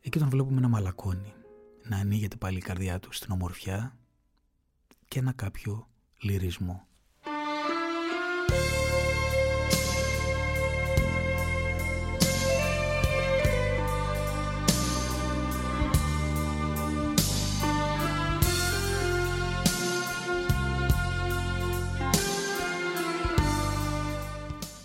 Εκεί 0.00 0.18
τον 0.18 0.28
βλέπουμε 0.28 0.60
να 0.60 0.68
μαλακώνει, 0.68 1.32
να 1.88 1.96
ανοίγεται 1.96 2.36
πάλι 2.36 2.56
η 2.56 2.60
καρδιά 2.60 2.98
του 2.98 3.12
στην 3.12 3.32
ομορφιά 3.32 3.98
και 5.08 5.18
ένα 5.18 5.32
κάποιο 5.32 5.88
λυρισμό. 6.22 6.86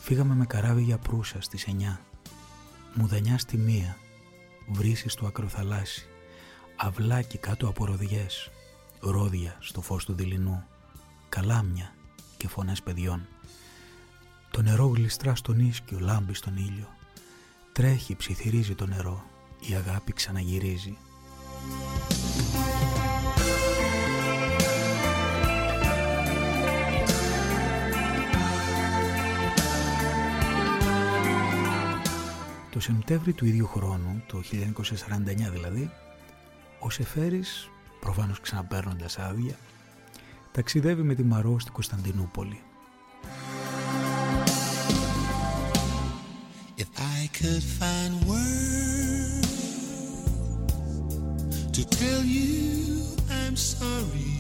Φύγαμε 0.08 0.36
με 0.36 0.46
καράβι 0.46 0.82
για 0.82 0.98
Προύσα 0.98 1.42
στις 1.42 1.68
9. 1.68 2.00
Μουδανιά 2.94 3.38
στη 3.38 3.58
μία. 3.58 3.98
Βρύσεις 4.68 5.12
στο 5.12 5.26
ακροθαλάσσι. 5.26 6.08
Αυλάκι 6.76 7.38
κάτω 7.38 7.68
από 7.68 7.86
ροδιές. 7.86 8.50
Ρόδια 9.00 9.58
στο 9.60 9.82
φως 9.82 10.06
του 10.06 10.14
δειλινού. 10.14 10.64
Καλάμια 11.30 11.94
και 12.38 12.48
φωνές 12.48 12.82
παιδιών. 12.82 13.28
Το 14.52 14.62
νερό 14.62 14.88
γλιστρά 14.88 15.36
στον 15.36 15.60
ίσκιο, 15.60 16.00
λάμπει 16.00 16.34
στον 16.34 16.56
ήλιο. 16.58 16.88
Τρέχει, 17.72 18.16
ψιθυρίζει 18.16 18.76
το 18.76 18.86
νερό. 18.86 19.26
Η 19.70 19.74
αγάπη 19.74 20.14
ξαναγυρίζει. 20.14 20.98
Το 32.78 32.84
Σεπτέμβρη 32.84 33.34
του 33.34 33.46
ίδιου 33.46 33.68
χρόνου, 33.68 34.24
το 34.28 34.42
1949 34.52 35.52
δηλαδή, 35.52 35.92
ο 36.80 36.90
Σεφέρης, 36.90 37.70
προφανώς 38.00 38.40
ξαναπαίρνοντας 38.40 39.20
άδεια, 39.20 39.56
ταξιδεύει 40.52 41.02
με 41.02 41.16
τη 41.16 41.24
Μαρό 41.24 41.60
στην 41.60 41.74
Κωνσταντινούπολη. 41.74 42.62
If 46.78 46.90
I 47.16 47.30
could 47.38 47.64
find 47.80 48.14
words 48.30 49.54
to 51.76 51.82
tell 52.00 52.24
you 52.38 52.54
I'm 53.42 53.56
sorry 53.74 54.36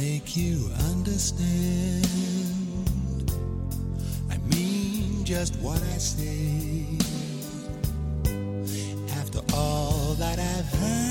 make 0.00 0.28
you 0.42 0.54
understand 0.92 2.51
just 5.32 5.56
what 5.62 5.80
I 5.80 5.96
say. 5.96 6.84
After 9.18 9.40
all 9.54 10.12
that 10.18 10.38
I've 10.38 10.68
heard, 10.78 11.01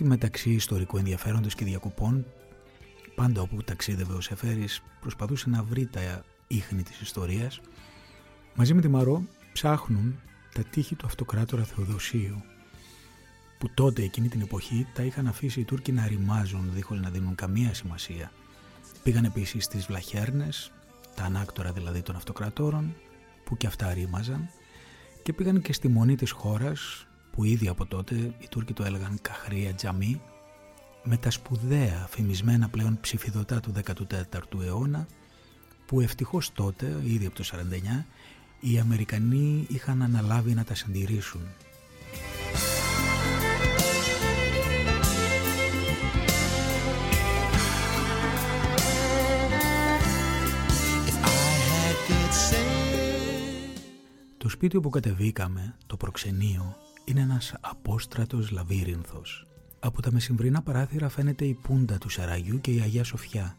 Κάτι 0.00 0.12
μεταξύ 0.12 0.50
ιστορικού 0.50 0.96
ενδιαφέροντος 0.96 1.54
και 1.54 1.64
διακοπών, 1.64 2.26
πάντα 3.14 3.40
όπου 3.40 3.62
ταξίδευε 3.62 4.12
ο 4.12 4.20
Σεφέρης 4.20 4.82
προσπαθούσε 5.00 5.50
να 5.50 5.62
βρει 5.62 5.86
τα 5.86 6.24
ίχνη 6.46 6.82
της 6.82 7.00
ιστορίας. 7.00 7.60
Μαζί 8.54 8.74
με 8.74 8.80
τη 8.80 8.88
Μαρό 8.88 9.22
ψάχνουν 9.52 10.20
τα 10.54 10.62
τείχη 10.62 10.94
του 10.94 11.06
αυτοκράτορα 11.06 11.64
Θεοδοσίου, 11.64 12.42
που 13.58 13.70
τότε 13.74 14.02
εκείνη 14.02 14.28
την 14.28 14.40
εποχή 14.40 14.86
τα 14.94 15.02
είχαν 15.02 15.26
αφήσει 15.26 15.60
οι 15.60 15.64
Τούρκοι 15.64 15.92
να 15.92 16.06
ρημάζουν 16.06 16.70
δίχως 16.74 17.00
να 17.00 17.10
δίνουν 17.10 17.34
καμία 17.34 17.74
σημασία. 17.74 18.32
Πήγαν 19.02 19.24
επίσης 19.24 19.64
στις 19.64 19.86
Βλαχέρνες, 19.86 20.72
τα 21.14 21.24
ανάκτορα 21.24 21.72
δηλαδή 21.72 22.02
των 22.02 22.16
αυτοκρατόρων, 22.16 22.94
που 23.44 23.56
και 23.56 23.66
αυτά 23.66 23.92
ρήμαζαν, 23.92 24.48
και 25.22 25.32
πήγαν 25.32 25.62
και 25.62 25.72
στη 25.72 25.88
μονή 25.88 26.16
της 26.16 26.30
χώρας, 26.30 27.06
που 27.30 27.44
ήδη 27.44 27.68
από 27.68 27.86
τότε 27.86 28.14
οι 28.14 28.48
Τούρκοι 28.50 28.72
το 28.72 28.84
έλεγαν 28.84 29.18
Καχρία 29.22 29.74
Τζαμί, 29.74 30.20
με 31.02 31.16
τα 31.16 31.30
σπουδαία 31.30 32.06
φημισμένα 32.10 32.68
πλέον 32.68 32.98
ψηφιδωτά 33.00 33.60
του 33.60 33.72
14ου 33.84 34.62
αιώνα, 34.64 35.06
που 35.86 36.00
ευτυχώς 36.00 36.52
τότε, 36.52 37.00
ήδη 37.04 37.26
από 37.26 37.34
το 37.34 37.44
49, 38.00 38.04
οι 38.60 38.78
Αμερικανοί 38.78 39.66
είχαν 39.68 40.02
αναλάβει 40.02 40.54
να 40.54 40.64
τα 40.64 40.74
συντηρήσουν. 40.74 41.40
If 51.06 51.16
I 51.24 51.40
had 51.70 51.96
good 52.08 52.32
sense. 52.50 53.80
Το 54.36 54.48
σπίτι 54.48 54.76
όπου 54.76 54.88
κατεβήκαμε, 54.88 55.76
το 55.86 55.96
προξενείο, 55.96 56.76
είναι 57.04 57.20
ένας 57.20 57.54
απόστρατος 57.60 58.50
λαβύρινθος. 58.50 59.46
Από 59.80 60.02
τα 60.02 60.12
μεσημβρινά 60.12 60.62
παράθυρα 60.62 61.08
φαίνεται 61.08 61.44
η 61.44 61.54
πούντα 61.54 61.98
του 61.98 62.08
Σαραγιού 62.08 62.60
και 62.60 62.72
η 62.72 62.80
Αγία 62.80 63.04
Σοφιά. 63.04 63.56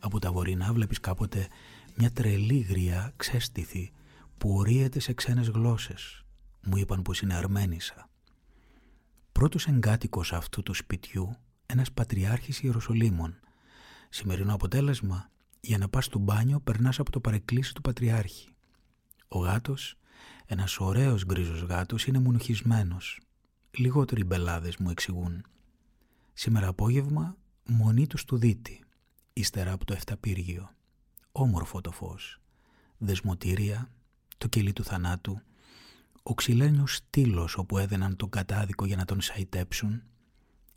Από 0.00 0.18
τα 0.18 0.32
βορεινά 0.32 0.72
βλέπεις 0.72 1.00
κάποτε 1.00 1.48
μια 1.96 2.10
τρελή 2.10 2.58
γριά 2.58 3.12
ξέστηθη 3.16 3.92
που 4.38 4.56
ορίεται 4.56 5.00
σε 5.00 5.12
ξένες 5.12 5.48
γλώσσες. 5.48 6.24
Μου 6.62 6.76
είπαν 6.76 7.02
πως 7.02 7.20
είναι 7.20 7.34
Αρμένισσα. 7.34 8.08
Πρώτος 9.32 9.66
εγκάτοικος 9.66 10.32
αυτού 10.32 10.62
του 10.62 10.74
σπιτιού, 10.74 11.36
ένας 11.66 11.92
πατριάρχης 11.92 12.62
Ιεροσολύμων. 12.62 13.40
Σημερινό 14.08 14.54
αποτέλεσμα, 14.54 15.30
για 15.60 15.78
να 15.78 15.88
πας 15.88 16.04
στο 16.04 16.18
μπάνιο 16.18 16.60
περνάς 16.60 16.98
από 16.98 17.10
το 17.10 17.20
παρεκκλήσι 17.20 17.74
του 17.74 17.80
πατριάρχη. 17.80 18.48
Ο 19.28 19.38
γάτος, 19.38 19.96
ένας 20.52 20.80
ωραίος 20.80 21.24
γκρίζος 21.24 21.60
γάτος, 21.60 22.06
είναι 22.06 22.18
μουνοχισμένος. 22.18 23.20
Λιγότεροι 23.70 24.24
μπελάδες 24.24 24.76
μου 24.76 24.90
εξηγούν. 24.90 25.44
Σήμερα 26.32 26.66
απόγευμα, 26.66 27.36
μονή 27.66 28.06
του 28.06 28.18
του 28.26 28.38
δίτη, 28.38 28.84
ύστερα 29.32 29.72
από 29.72 29.84
το 29.84 29.92
εφταπύργιο. 29.92 30.70
Όμορφο 31.32 31.80
το 31.80 31.90
φως. 31.90 32.40
Δεσμοτήρια, 32.98 33.90
το 34.38 34.48
κελί 34.48 34.72
του 34.72 34.84
θανάτου, 34.84 35.40
ο 36.22 36.34
ξυλένιος 36.34 36.94
στήλος 36.94 37.56
όπου 37.56 37.78
έδαιναν 37.78 38.16
τον 38.16 38.28
κατάδικο 38.28 38.86
για 38.86 38.96
να 38.96 39.04
τον 39.04 39.20
σαϊτέψουν, 39.20 40.02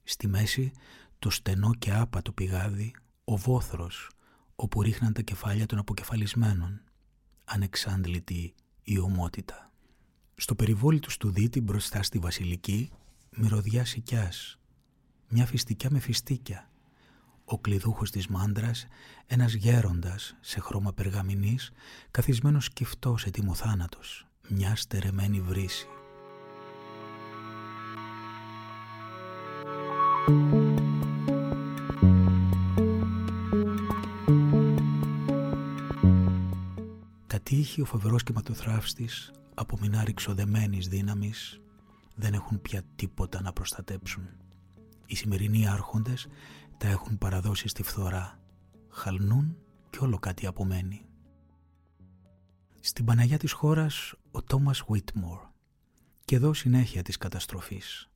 στη 0.04 0.28
μέση 0.28 0.72
το 1.20 1.30
στενό 1.30 1.74
και 1.74 1.94
άπατο 1.94 2.32
πηγάδι, 2.32 2.96
ο 3.24 3.38
βόθρος, 3.38 4.10
όπου 4.56 4.82
ρίχναν 4.82 5.14
τα 5.14 5.22
κεφάλια 5.22 5.66
των 5.66 5.80
αποκεφαλισμένων, 5.80 6.82
ανεξάντλητη 7.44 8.54
η 8.84 9.00
ομότητα. 9.00 9.72
Στο 10.36 10.56
περιβόλι 10.56 11.00
του 11.00 11.10
στουδίτη 11.10 11.62
μπροστά 11.62 12.04
στη 12.04 12.20
βασιλική, 12.20 12.92
μυρωδιά 13.30 13.86
σικιάς, 13.86 14.60
μια 15.30 15.46
φιστικιά 15.46 15.90
με 15.92 16.00
φιστίκια, 16.00 16.70
ο 17.46 17.60
κλειδούχος 17.60 18.12
της 18.12 18.28
μάντρας, 18.28 18.88
ένας 19.26 19.54
γέροντας 19.54 20.36
σε 20.42 20.60
χρώμα 20.60 20.94
περγαμηνής, 20.94 21.72
καθισμένος 22.12 22.66
σκυφτός 22.66 23.26
έτοιμο 23.26 23.54
θάνατος, 23.54 24.28
μια 24.50 24.76
στερεμένη 24.76 25.42
βρύση. 25.42 25.88
Τα 37.54 37.60
τείχη 37.60 37.82
ο 37.82 37.86
φοβερός 37.86 38.24
κυματοθράφστης 38.24 39.32
από 39.54 39.78
μηνάρι 39.82 40.14
ξοδεμένης 40.14 40.88
δύναμης 40.88 41.62
δεν 42.16 42.34
έχουν 42.34 42.62
πια 42.62 42.82
τίποτα 42.96 43.42
να 43.42 43.54
προστατέψουν. 43.54 44.30
Οι 45.06 45.16
σημερινοί 45.16 45.68
άρχοντες 45.68 46.28
τα 46.78 46.88
έχουν 46.88 47.18
παραδώσει 47.18 47.68
στη 47.68 47.84
φθορά, 47.84 48.40
χαλνούν 48.90 49.58
και 49.90 49.98
όλο 50.02 50.20
κάτι 50.20 50.46
απομένει. 50.46 51.06
Στην 52.80 53.06
Παναγιά 53.06 53.38
της 53.38 53.52
χώρας 53.52 54.14
ο 54.32 54.42
Τόμας 54.44 54.84
Βίτμορ 54.88 55.40
και 56.26 56.36
εδώ 56.36 56.54
συνέχεια 56.54 57.02
της 57.02 57.18
καταστροφής. 57.18 58.10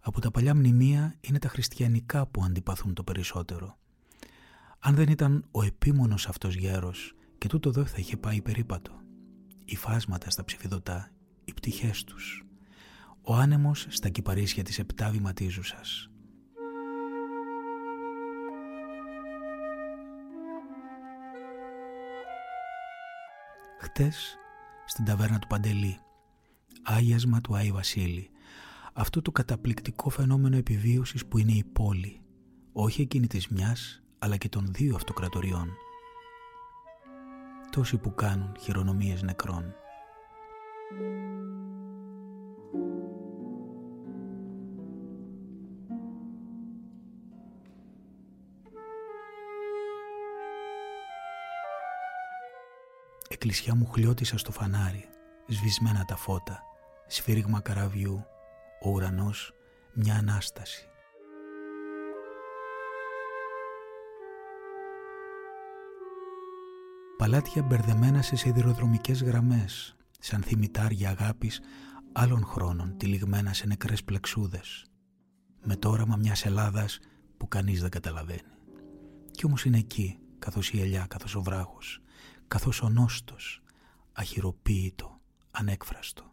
Από 0.00 0.20
τα 0.20 0.30
παλιά 0.30 0.54
μνημεία 0.54 1.14
είναι 1.20 1.38
τα 1.38 1.48
χριστιανικά 1.48 2.26
που 2.26 2.44
αντιπαθούν 2.44 2.94
το 2.94 3.02
περισσότερο. 3.02 3.78
Αν 4.78 4.94
δεν 4.94 5.08
ήταν 5.08 5.44
ο 5.50 5.62
επίμονος 5.62 6.28
αυτός 6.28 6.54
γέρος 6.54 7.14
και 7.42 7.48
τούτο 7.48 7.68
εδώ 7.68 7.84
θα 7.84 7.96
είχε 7.98 8.16
πάει 8.16 8.42
περίπατο. 8.42 9.00
Οι 9.64 9.76
φάσματα 9.76 10.30
στα 10.30 10.44
ψηφιδωτά, 10.44 11.10
οι 11.44 11.52
πτυχές 11.52 12.04
τους. 12.04 12.44
Ο 13.22 13.34
άνεμος 13.34 13.86
στα 13.90 14.08
κυπαρίσια 14.08 14.62
της 14.62 14.78
επτά 14.78 15.10
βηματίζουσας. 15.10 16.10
Χτες, 23.80 24.36
στην 24.86 25.04
ταβέρνα 25.04 25.38
του 25.38 25.46
Παντελή, 25.46 25.98
άγιασμα 26.82 27.40
του 27.40 27.56
Άι 27.56 27.72
Βασίλη, 27.72 28.30
αυτό 28.92 29.22
το 29.22 29.32
καταπληκτικό 29.32 30.10
φαινόμενο 30.10 30.56
επιβίωσης 30.56 31.26
που 31.26 31.38
είναι 31.38 31.52
η 31.52 31.64
πόλη, 31.64 32.20
όχι 32.72 33.02
εκείνη 33.02 33.26
της 33.26 33.48
μιας, 33.48 34.02
αλλά 34.18 34.36
και 34.36 34.48
των 34.48 34.66
δύο 34.72 34.94
αυτοκρατοριών. 34.94 35.68
Τόσοι 37.72 37.96
που 37.98 38.14
κάνουν 38.14 38.56
χειρονομίες 38.60 39.22
νεκρών. 39.22 39.74
Εκκλησιά 53.28 53.74
μου 53.74 53.86
χλιώτησα 53.86 54.38
στο 54.38 54.52
φανάρι, 54.52 55.08
σβησμένα 55.46 56.04
τα 56.04 56.16
φώτα, 56.16 56.62
σφύριγμα 57.06 57.60
καραβιού, 57.60 58.24
ο 58.82 58.90
ουρανός 58.90 59.54
μια 59.92 60.14
Ανάσταση. 60.14 60.91
Παλάτια 67.22 67.62
μπερδεμένα 67.62 68.22
σε 68.22 68.36
σιδηροδρομικές 68.36 69.22
γραμμές, 69.22 69.96
σαν 70.18 70.42
θυμητάρια 70.42 71.10
αγάπης 71.10 71.60
άλλων 72.12 72.44
χρόνων 72.44 72.96
τυλιγμένα 72.96 73.52
σε 73.52 73.66
νεκρές 73.66 74.04
πλεξούδες. 74.04 74.86
Με 75.64 75.76
το 75.76 75.90
όραμα 75.90 76.16
μιας 76.16 76.44
Ελλάδας 76.44 76.98
που 77.36 77.48
κανείς 77.48 77.80
δεν 77.80 77.90
καταλαβαίνει. 77.90 78.56
Κι 79.30 79.46
όμως 79.46 79.64
είναι 79.64 79.78
εκεί, 79.78 80.18
καθώς 80.38 80.70
η 80.70 80.80
ελιά, 80.80 81.06
καθώς 81.08 81.34
ο 81.34 81.42
βράχος, 81.42 82.00
καθώς 82.48 82.82
ο 82.82 82.88
νόστος, 82.88 83.62
αχυροποίητο, 84.12 85.20
ανέκφραστο. 85.50 86.32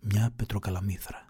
Μια 0.00 0.32
πετροκαλαμήθρα. 0.36 1.26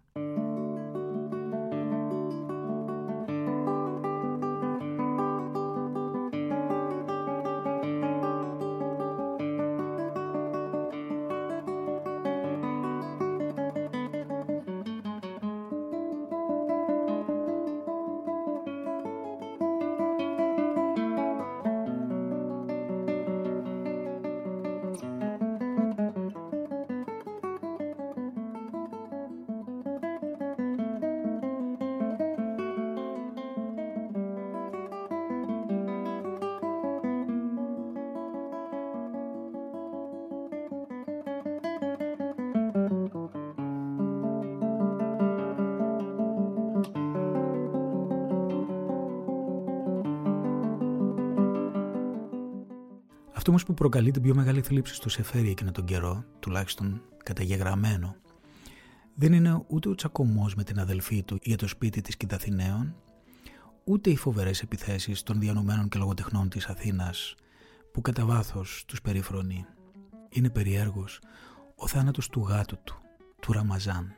Αυτό 53.38 53.50
όμως 53.50 53.64
που 53.64 53.74
προκαλεί 53.74 54.10
την 54.10 54.22
πιο 54.22 54.34
μεγάλη 54.34 54.60
θλίψη 54.60 54.94
στο 54.94 55.08
Σεφέρι 55.08 55.50
εκείνο 55.50 55.72
τον 55.72 55.84
καιρό, 55.84 56.24
τουλάχιστον 56.40 57.02
καταγεγραμμένο, 57.24 58.16
δεν 59.14 59.32
είναι 59.32 59.64
ούτε 59.66 59.88
ο 59.88 59.94
τσακωμός 59.94 60.54
με 60.54 60.64
την 60.64 60.78
αδελφή 60.80 61.22
του 61.22 61.38
για 61.42 61.56
το 61.56 61.68
σπίτι 61.68 62.00
της 62.00 62.16
Κιταθηναίων, 62.16 62.94
ούτε 63.84 64.10
οι 64.10 64.16
φοβερές 64.16 64.62
επιθέσεις 64.62 65.22
των 65.22 65.40
διανομένων 65.40 65.88
και 65.88 65.98
λογοτεχνών 65.98 66.48
της 66.48 66.66
Αθήνας 66.66 67.34
που 67.92 68.00
κατά 68.00 68.24
βάθος 68.24 68.84
τους 68.86 69.00
περιφρονεί. 69.00 69.66
Είναι 70.28 70.50
περιέργως 70.50 71.20
ο 71.74 71.86
θάνατος 71.86 72.28
του 72.28 72.40
γάτου 72.40 72.78
του, 72.84 72.96
του 73.40 73.52
Ραμαζάν. 73.52 74.17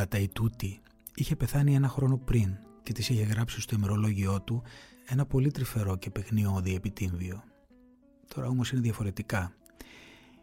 Γάτα, 0.00 0.18
η 0.18 0.28
Τούτη, 0.28 0.80
είχε 1.14 1.36
πεθάνει 1.36 1.74
ένα 1.74 1.88
χρόνο 1.88 2.16
πριν 2.16 2.56
και 2.82 2.92
της 2.92 3.08
είχε 3.08 3.22
γράψει 3.22 3.60
στο 3.60 3.74
ημερολόγιό 3.74 4.40
του 4.40 4.62
ένα 5.06 5.26
πολύ 5.26 5.50
τρυφερό 5.50 5.96
και 5.96 6.10
παιχνιώδη 6.10 6.74
επιτύμβιο. 6.74 7.42
Τώρα 8.34 8.48
όμως 8.48 8.72
είναι 8.72 8.80
διαφορετικά. 8.80 9.52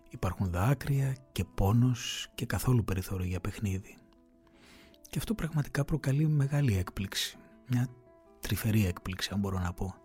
Υπάρχουν 0.09 0.49
δάκρυα 0.49 1.15
και 1.31 1.43
πόνος 1.43 2.27
και 2.35 2.45
καθόλου 2.45 2.83
περιθώριο 2.83 3.25
για 3.25 3.39
παιχνίδι. 3.39 3.97
Και 5.09 5.17
αυτό 5.17 5.33
πραγματικά 5.33 5.85
προκαλεί 5.85 6.27
μεγάλη 6.27 6.77
έκπληξη. 6.77 7.37
Μια 7.69 7.87
τρυφερή 8.39 8.85
έκπληξη 8.85 9.29
αν 9.33 9.39
μπορώ 9.39 9.59
να 9.59 9.73
πω. 9.73 9.95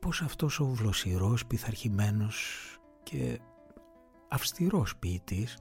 Πώς 0.00 0.22
αυτός 0.22 0.60
ο 0.60 0.66
βλοσιρός, 0.66 1.46
πειθαρχημένος 1.46 2.68
και 3.02 3.40
αυστηρός 4.28 4.96
ποιητής 4.96 5.58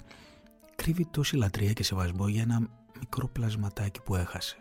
κρύβει 0.75 1.05
τόση 1.05 1.35
λατρεία 1.35 1.73
και 1.73 1.83
σεβασμό 1.83 2.27
για 2.27 2.41
ένα 2.41 2.82
μικρό 2.99 3.27
πλασματάκι 3.27 4.01
που 4.01 4.15
έχασε. 4.15 4.57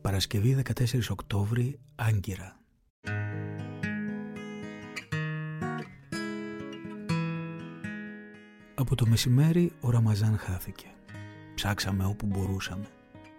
Παρασκευή 0.00 0.62
14 0.74 1.10
Οκτώβρη, 1.10 1.80
Άγκυρα. 1.94 2.60
Από 8.74 8.94
το 8.94 9.06
μεσημέρι 9.06 9.72
ο 9.80 9.90
Ραμαζάν 9.90 10.38
χάθηκε. 10.38 10.86
Ψάξαμε 11.54 12.04
όπου 12.04 12.26
μπορούσαμε. 12.26 12.86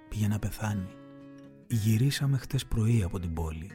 Πήγε 0.09 0.27
να 0.27 0.39
πεθάνει. 0.39 1.00
Γυρίσαμε 1.73 2.37
χτες 2.37 2.65
πρωί 2.65 3.03
από 3.03 3.19
την 3.19 3.33
πόλη. 3.33 3.71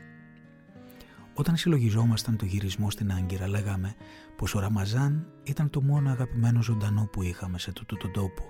Όταν 1.35 1.57
συλλογιζόμασταν 1.57 2.37
το 2.37 2.45
γυρισμό 2.45 2.91
στην 2.91 3.13
Άγκυρα 3.13 3.49
λέγαμε 3.49 3.95
πως 4.37 4.55
ο 4.55 4.59
Ραμαζάν 4.61 5.27
ήταν 5.43 5.71
το 5.71 5.83
μόνο 5.83 6.11
αγαπημένο 6.11 6.63
ζωντανό 6.63 7.09
που 7.13 7.23
είχαμε 7.23 7.59
σε 7.59 7.73
τούτο 7.73 7.97
τον 7.97 8.13
τόπο. 8.13 8.43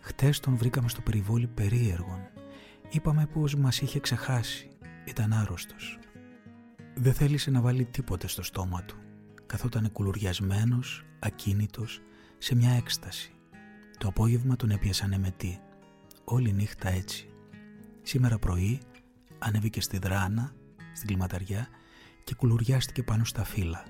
Χτες 0.00 0.40
τον 0.40 0.56
βρήκαμε 0.56 0.88
στο 0.88 1.00
περιβόλι 1.00 1.46
περίεργον. 1.46 2.20
Είπαμε 2.90 3.26
πως 3.26 3.54
μας 3.54 3.80
είχε 3.80 4.00
ξεχάσει. 4.00 4.68
Ήταν 5.04 5.32
άρρωστος. 5.32 5.98
Δεν 6.94 7.14
θέλησε 7.14 7.50
να 7.50 7.60
βάλει 7.60 7.84
τίποτε 7.84 8.26
στο 8.26 8.42
στόμα 8.42 8.82
του. 8.82 8.96
Καθόταν 9.46 9.92
κουλουριασμένος, 9.92 11.04
ακίνητος, 11.18 12.00
σε 12.38 12.54
μια 12.54 12.70
έκσταση. 12.70 13.32
Το 13.98 14.08
απόγευμα 14.08 14.56
τον 14.56 14.70
έπιασαν 14.70 15.12
εμετή. 15.12 15.60
Όλη 16.24 16.52
νύχτα 16.52 16.88
έτσι. 16.88 17.24
Σήμερα 18.10 18.38
πρωί 18.38 18.80
ανέβηκε 19.38 19.80
στη 19.80 19.98
δράνα, 19.98 20.52
στην 20.92 21.06
κλιματαριά 21.06 21.68
και 22.24 22.34
κουλουριάστηκε 22.34 23.02
πάνω 23.02 23.24
στα 23.24 23.44
φύλλα. 23.44 23.84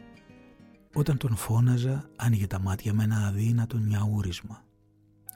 Όταν 0.94 1.16
τον 1.16 1.36
φώναζα 1.36 2.10
άνοιγε 2.16 2.46
τα 2.46 2.60
μάτια 2.60 2.92
με 2.92 3.02
ένα 3.02 3.26
αδύνατο 3.26 3.78
νιαούρισμα. 3.78 4.64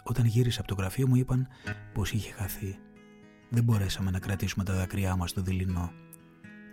Όταν 0.02 0.24
γύρισα 0.24 0.60
από 0.60 0.68
το 0.68 0.74
γραφείο 0.74 1.08
μου 1.08 1.16
είπαν 1.16 1.48
πως 1.92 2.12
είχε 2.12 2.32
χαθεί. 2.32 2.78
Δεν 3.50 3.64
μπορέσαμε 3.64 4.10
να 4.10 4.18
κρατήσουμε 4.18 4.64
τα 4.64 4.74
δάκρυά 4.74 5.16
μας 5.16 5.30
στο 5.30 5.42
δειλινό. 5.42 5.92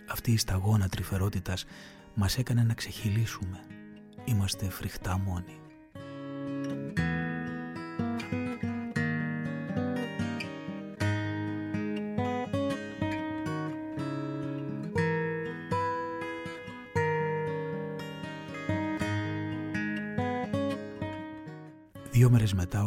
Αυτή 0.09 0.31
η 0.31 0.37
σταγόνα 0.37 0.89
τρυφερότητας 0.89 1.65
μας 2.13 2.37
έκανε 2.37 2.63
να 2.63 2.73
ξεχυλήσουμε. 2.73 3.59
Είμαστε 4.25 4.69
φρικτά 4.69 5.17
μόνοι. 5.17 5.59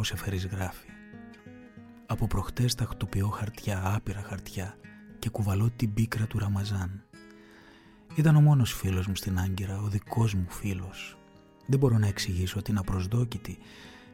Σεφερής 0.05 0.45
γράφει 0.45 0.87
«Από 2.05 2.27
προχτές 2.27 2.75
τα 2.75 2.85
χτυπιώ 2.85 3.27
χαρτιά, 3.27 3.93
άπειρα 3.95 4.21
χαρτιά 4.21 4.77
και 5.19 5.29
κουβαλώ 5.29 5.69
την 5.75 5.93
πίκρα 5.93 6.27
του 6.27 6.39
Ραμαζάν. 6.39 7.03
Ήταν 8.15 8.35
ο 8.35 8.41
μόνος 8.41 8.73
φίλος 8.73 9.07
μου 9.07 9.15
στην 9.15 9.39
Άγκυρα, 9.39 9.81
ο 9.81 9.87
δικός 9.87 10.33
μου 10.33 10.45
φίλος. 10.49 11.17
Δεν 11.67 11.79
μπορώ 11.79 11.97
να 11.97 12.07
εξηγήσω 12.07 12.61
την 12.61 12.77
απροσδόκητη, 12.77 13.57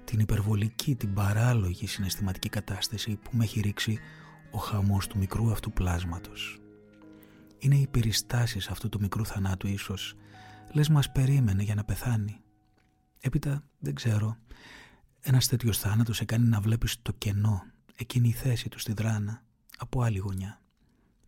την 0.04 0.20
υπερβολική, 0.20 0.96
την 0.96 1.14
παράλογη 1.14 1.88
συναισθηματική 1.88 2.50
κατάσταση 2.50 3.16
που 3.16 3.30
με 3.32 3.44
έχει 3.44 3.60
ρίξει 3.60 4.00
ο 4.52 4.58
χαμός 4.58 5.08
του 5.08 5.18
μικρού 5.18 5.52
αυτού 5.52 5.72
πλάσματος. 5.72 6.60
Είναι 7.58 7.76
οι 7.76 7.88
περιστάσεις 7.88 8.70
αυτού 8.70 8.90
του 8.90 9.00
μικρού 9.02 9.26
θανάτου 9.26 9.68
ίσως. 9.68 10.16
Λες 10.74 10.90
μας 10.90 11.12
περίμενε 11.12 11.64
για 11.64 11.76
να 11.76 11.84
πεθάνει. 11.84 12.42
Έπειτα 13.20 13.64
δεν 13.80 13.96
ξέρω. 13.96 14.38
Ένας 15.24 15.48
τέτοιος 15.48 15.78
θάνατος 15.78 16.16
σε 16.16 16.26
κάνει 16.26 16.48
να 16.48 16.62
βλέπεις 16.62 17.02
το 17.02 17.12
κενό, 17.12 17.64
εκείνη 17.96 18.28
η 18.28 18.32
θέση 18.32 18.70
του 18.70 18.80
στη 18.80 18.94
δράνα, 18.94 19.44
από 19.78 20.02
άλλη 20.02 20.18
γωνιά. 20.18 20.62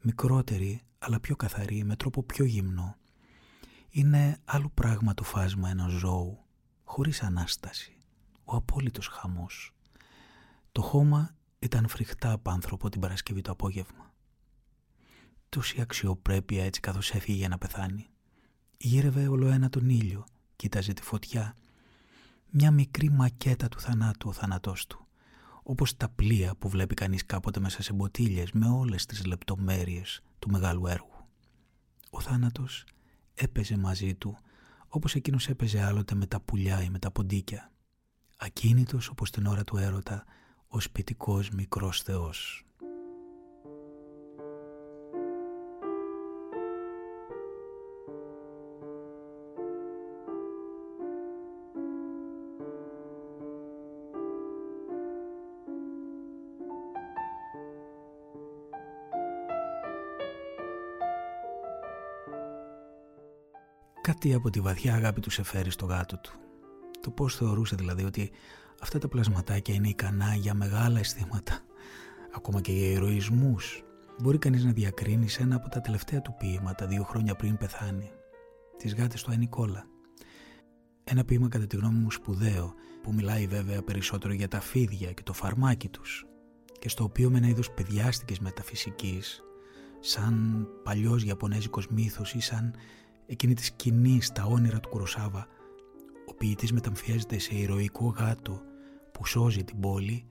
Μικρότερη, 0.01 0.81
αλλά 0.99 1.19
πιο 1.19 1.35
καθαρή, 1.35 1.83
με 1.83 1.95
τρόπο 1.95 2.23
πιο 2.23 2.45
γυμνό. 2.45 2.97
Είναι 3.89 4.39
άλλο 4.45 4.69
πράγμα 4.73 5.13
το 5.13 5.23
φάσμα 5.23 5.69
ενός 5.69 5.91
ζώου, 5.91 6.39
χωρίς 6.83 7.21
ανάσταση. 7.21 7.97
Ο 8.43 8.55
απόλυτος 8.55 9.07
χαμός. 9.07 9.73
Το 10.71 10.81
χώμα 10.81 11.35
ήταν 11.59 11.87
φρικτά 11.87 12.31
απάνθρωπο 12.31 12.89
την 12.89 13.01
Παρασκευή 13.01 13.41
το 13.41 13.51
απόγευμα. 13.51 14.13
Τόση 15.49 15.81
αξιοπρέπεια 15.81 16.63
έτσι 16.65 16.79
καθώς 16.79 17.11
έφυγε 17.11 17.37
για 17.37 17.47
να 17.47 17.57
πεθάνει. 17.57 18.07
Γύρευε 18.77 19.27
όλο 19.27 19.47
ένα 19.47 19.69
τον 19.69 19.89
ήλιο, 19.89 20.25
κοίταζε 20.55 20.93
τη 20.93 21.01
φωτιά. 21.01 21.55
Μια 22.55 22.71
μικρή 22.71 23.09
μακέτα 23.09 23.67
του 23.67 23.79
θανάτου 23.79 24.29
ο 24.29 24.31
θάνατός 24.31 24.87
του. 24.87 25.07
Όπως 25.63 25.97
τα 25.97 26.09
πλοία 26.09 26.55
που 26.55 26.69
βλέπει 26.69 26.95
κανείς 26.95 27.25
κάποτε 27.25 27.59
μέσα 27.59 27.83
σε 27.83 27.93
μποτίλιες 27.93 28.51
με 28.51 28.67
όλες 28.67 29.05
τις 29.05 29.25
λεπτομέρειες 29.25 30.21
του 30.39 30.49
μεγάλου 30.49 30.87
έργου. 30.87 31.27
Ο 32.09 32.19
θάνατος 32.19 32.83
έπαιζε 33.33 33.77
μαζί 33.77 34.15
του 34.15 34.37
όπως 34.87 35.15
εκείνος 35.15 35.47
έπαιζε 35.47 35.81
άλλοτε 35.83 36.15
με 36.15 36.25
τα 36.25 36.41
πουλιά 36.41 36.83
ή 36.83 36.89
με 36.89 36.99
τα 36.99 37.11
ποντίκια. 37.11 37.71
Ακίνητος 38.37 39.09
όπως 39.09 39.31
την 39.31 39.45
ώρα 39.45 39.63
του 39.63 39.77
έρωτα, 39.77 40.23
ο 40.67 40.79
σπιτικός 40.79 41.49
μικρός 41.49 42.01
θεός. 42.01 42.65
Κάτι 64.23 64.35
από 64.35 64.49
τη 64.49 64.59
βαθιά 64.59 64.95
αγάπη 64.95 65.21
του 65.21 65.29
σε 65.29 65.43
φέρει 65.43 65.71
στο 65.71 65.85
γάτο 65.85 66.17
του. 66.17 66.31
Το 67.01 67.11
πώς 67.11 67.35
θεωρούσε 67.35 67.75
δηλαδή 67.75 68.03
ότι 68.03 68.31
αυτά 68.81 68.99
τα 68.99 69.07
πλασματάκια 69.07 69.73
είναι 69.73 69.87
ικανά 69.87 70.35
για 70.35 70.53
μεγάλα 70.53 70.99
αισθήματα, 70.99 71.59
ακόμα 72.35 72.61
και 72.61 72.71
για 72.71 72.87
ηρωισμούς. 72.87 73.83
Μπορεί 74.21 74.37
κανείς 74.37 74.63
να 74.63 74.71
διακρίνει 74.71 75.29
σε 75.29 75.41
ένα 75.41 75.55
από 75.55 75.69
τα 75.69 75.81
τελευταία 75.81 76.21
του 76.21 76.35
ποίηματα 76.37 76.87
δύο 76.87 77.03
χρόνια 77.03 77.35
πριν 77.35 77.57
πεθάνει, 77.57 78.11
τις 78.77 78.95
γάτες 78.95 79.23
του 79.23 79.31
Αϊνικόλα. 79.31 79.85
Ένα 81.03 81.23
ποίημα 81.23 81.47
κατά 81.47 81.67
τη 81.67 81.75
γνώμη 81.75 81.99
μου 81.99 82.11
σπουδαίο, 82.11 82.73
που 83.03 83.13
μιλάει 83.13 83.47
βέβαια 83.47 83.81
περισσότερο 83.81 84.33
για 84.33 84.47
τα 84.47 84.59
φίδια 84.59 85.11
και 85.11 85.23
το 85.23 85.33
φαρμάκι 85.33 85.89
τους 85.89 86.25
και 86.79 86.89
στο 86.89 87.03
οποίο 87.03 87.29
με 87.29 87.37
ένα 87.37 87.47
είδος 87.47 87.71
παιδιάστικης 87.71 88.39
μεταφυσικής, 88.39 89.43
σαν 89.99 90.67
παλιός 90.83 91.23
Ιαπωνέζικος 91.23 91.87
μύθος 91.87 92.33
ή 92.33 92.39
σαν 92.39 92.75
εκείνη 93.25 93.53
τη 93.53 93.63
σκηνή 93.63 94.21
στα 94.21 94.45
όνειρα 94.45 94.79
του 94.79 94.89
Κουροσάβα, 94.89 95.47
ο 96.25 96.33
ποιητής 96.33 96.71
μεταμφιέζεται 96.71 97.39
σε 97.39 97.55
ηρωικό 97.55 98.05
γάτο 98.05 98.61
που 99.11 99.25
σώζει 99.25 99.63
την 99.63 99.79
πόλη, 99.79 100.25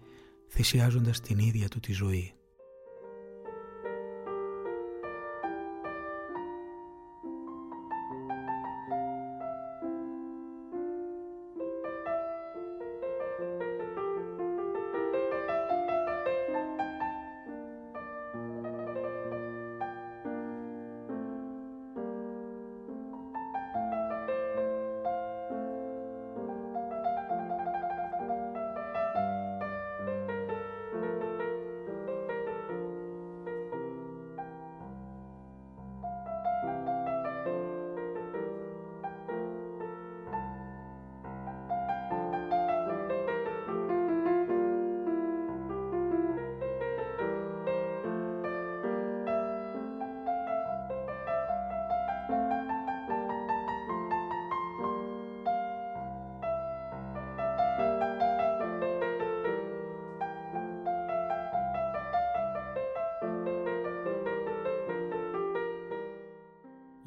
θυσιάζοντας 0.48 1.20
την 1.20 1.38
ίδια 1.38 1.68
του 1.68 1.80
τη 1.80 1.92
ζωή. 1.92 2.34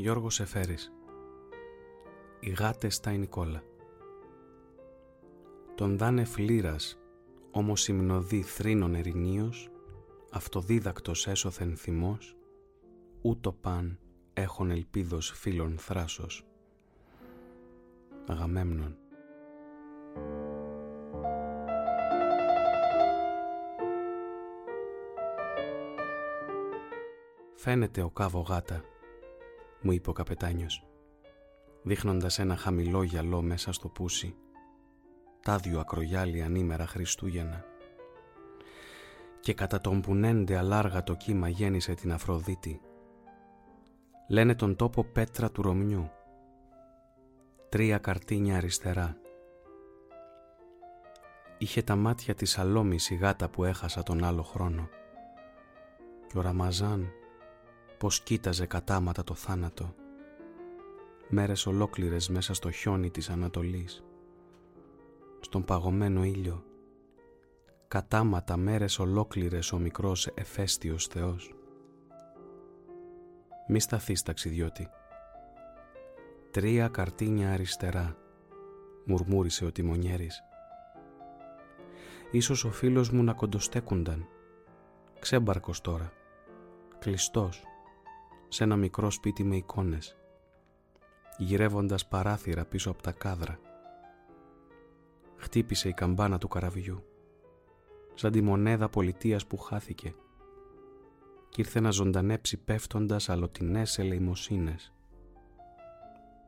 Γιώργος 0.06 0.40
Εφέρης. 0.40 0.92
Οι 2.40 2.50
γάτες 2.50 2.96
στα 2.96 3.12
Νικόλα 3.12 3.64
Τον 5.76 5.98
δάνε 5.98 6.24
φλήρας, 6.24 7.00
όμως 7.52 7.88
υμνοδί 7.88 8.42
θρήνων 8.42 8.96
ερηνίος, 8.96 9.70
αυτοδίδακτος 10.32 11.28
έσωθεν 11.28 11.76
θυμός, 11.76 12.36
ούτω 13.22 13.52
παν 13.52 14.00
έχων 14.34 14.72
ελπίδος 14.72 15.32
φίλων 15.32 15.78
θράσος. 15.78 16.46
Αγαμέμνων 18.28 18.98
Φαίνεται 27.56 28.02
ο 28.02 28.10
κάβο 28.10 28.40
γάτα 28.40 28.84
μου 29.86 29.92
είπε 29.92 30.10
ο 30.10 30.14
καπετάνιος, 30.14 30.84
δείχνοντας 31.84 32.40
ένα 32.40 32.56
χαμηλό 32.56 33.04
γυαλό 33.04 33.42
μέσα 33.42 33.72
στο 33.72 33.88
πούσι, 33.88 34.36
τάδιο 35.42 35.80
ακρογιάλι 35.80 36.42
ανήμερα 36.42 36.88
Χριστούγεννα. 36.88 37.64
Και 39.40 39.54
κατά 39.54 39.82
τον 39.82 40.02
πουνέντε 40.02 40.58
αλάργα 40.58 41.04
το 41.04 41.14
κύμα 41.14 41.50
γέννησε 41.50 41.94
την 41.94 42.12
Αφροδίτη. 42.12 42.82
Λένε 44.30 44.56
τον 44.56 44.76
τόπο 44.76 45.04
πέτρα 45.04 45.52
του 45.52 45.62
Ρωμιού. 45.62 46.10
Τρία 47.70 47.98
καρτίνια 47.98 48.58
αριστερά. 48.58 49.18
Είχε 51.58 51.82
τα 51.82 51.96
μάτια 51.96 52.34
της 52.36 52.58
αλόμης 52.58 53.10
η 53.10 53.16
γάτα 53.16 53.50
που 53.50 53.64
έχασα 53.64 54.04
τον 54.04 54.24
άλλο 54.24 54.44
χρόνο. 54.44 54.90
Και 56.28 56.38
ο 56.38 56.42
Ραμαζάν 56.42 57.12
πως 57.98 58.20
κοίταζε 58.22 58.66
κατάματα 58.66 59.24
το 59.24 59.34
θάνατο. 59.34 59.96
Μέρες 61.30 61.66
ολόκληρες 61.66 62.30
μέσα 62.30 62.54
στο 62.54 62.72
χιόνι 62.72 63.10
της 63.10 63.30
Ανατολής. 63.30 64.04
Στον 65.40 65.66
παγωμένο 65.66 66.24
ήλιο. 66.24 66.64
Κατάματα 67.88 68.58
μέρες 68.58 69.00
ολόκληρες 69.00 69.72
ο 69.72 69.78
μικρός 69.78 70.28
εφέστιος 70.34 71.08
Θεός. 71.08 71.56
Μη 73.68 73.80
σταθείς 73.80 74.22
ταξιδιώτη. 74.22 74.90
Τρία 76.52 76.88
καρτίνια 76.88 77.52
αριστερά, 77.52 78.18
μουρμούρισε 79.06 79.66
ο 79.66 79.72
τιμονιέρης. 79.72 80.44
Ίσως 82.32 82.64
ο 82.64 82.72
φίλος 82.72 83.10
μου 83.10 83.24
να 83.24 83.34
κοντοστέκουνταν. 83.34 84.28
Ξέμπαρκος 85.20 85.82
τώρα. 85.82 86.12
Κλειστός 87.00 87.64
σε 88.56 88.64
ένα 88.64 88.76
μικρό 88.76 89.10
σπίτι 89.10 89.44
με 89.44 89.56
εικόνες, 89.56 90.16
γυρεύοντας 91.38 92.08
παράθυρα 92.08 92.66
πίσω 92.66 92.90
από 92.90 93.02
τα 93.02 93.12
κάδρα. 93.12 93.60
Χτύπησε 95.38 95.90
η 95.90 95.94
καμπάνα 95.94 96.38
του 96.38 96.48
καραβιού, 96.48 97.04
σαν 98.14 98.32
τη 98.32 98.42
μονέδα 98.42 98.90
πολιτείας 98.90 99.46
που 99.46 99.58
χάθηκε 99.58 100.16
κι 101.50 101.62
ήρθε 101.62 101.80
να 101.80 101.92
ζωντανέψει 101.92 102.58
πέφτοντας 102.58 103.30
αλωτινές 103.30 104.00
ελεημοσύνες. 104.00 104.94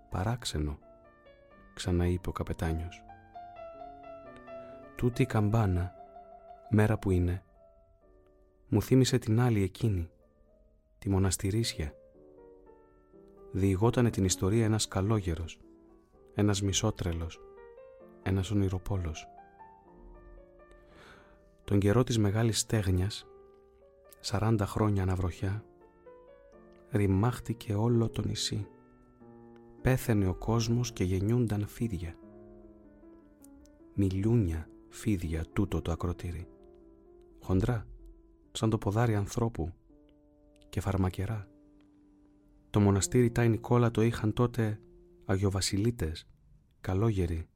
«Παράξενο», 0.10 0.80
ξαναείπε 1.74 2.30
ο 2.30 2.32
καπετάνιος. 2.32 3.04
«Τούτη 4.96 5.22
η 5.22 5.26
καμπάνα, 5.26 5.94
μέρα 6.70 6.98
που 6.98 7.12
είναι, 7.12 7.44
μου 8.68 8.82
θύμισε 8.82 9.18
την 9.18 9.40
άλλη 9.40 9.64
εκείνη, 9.64 10.10
τη 11.00 11.10
μοναστηρίσια. 11.10 11.94
Διηγότανε 13.52 14.10
την 14.10 14.26
ιστορία 14.26 14.66
ένας 14.66 14.88
καλόγερος, 14.88 15.60
ένας 16.34 16.62
μισότρελος, 16.62 17.42
ένας 18.24 18.52
ονειροπόλος. 18.52 19.28
Τον 21.64 21.80
καιρό 21.80 22.04
της 22.04 22.18
μεγάλης 22.18 22.60
στέγνιας, 22.60 23.28
40 24.22 24.66
χρόνια 24.66 25.04
αναβροχιά, 25.04 25.64
ρημάχτηκε 26.92 27.74
όλο 27.74 28.10
το 28.10 28.22
νησί. 28.22 28.68
Πέθαινε 29.82 30.28
ο 30.28 30.34
κόσμος 30.34 30.92
και 30.92 31.04
γεννιούνταν 31.04 31.68
φίδια. 31.68 32.16
Μιλούνια 33.94 34.70
φίδια 34.90 35.46
τούτο 35.54 35.82
το 35.82 35.92
ακροτήρι. 35.92 36.48
Χοντρά, 37.42 37.88
σαν 38.52 38.70
το 38.70 38.78
ποδάρι 38.78 39.16
ανθρώπου 39.16 39.74
και 40.70 40.82
φαρμακερά. 40.82 41.48
Το 42.70 42.80
μοναστήρι 42.80 43.32
Τάι 43.32 43.50
Νικόλα 43.50 43.92
το 43.92 44.02
είχαν 44.02 44.34
τότε 44.34 44.80
αγιοβασιλίτες, 45.26 46.28
καλόγεροι, 46.82 47.48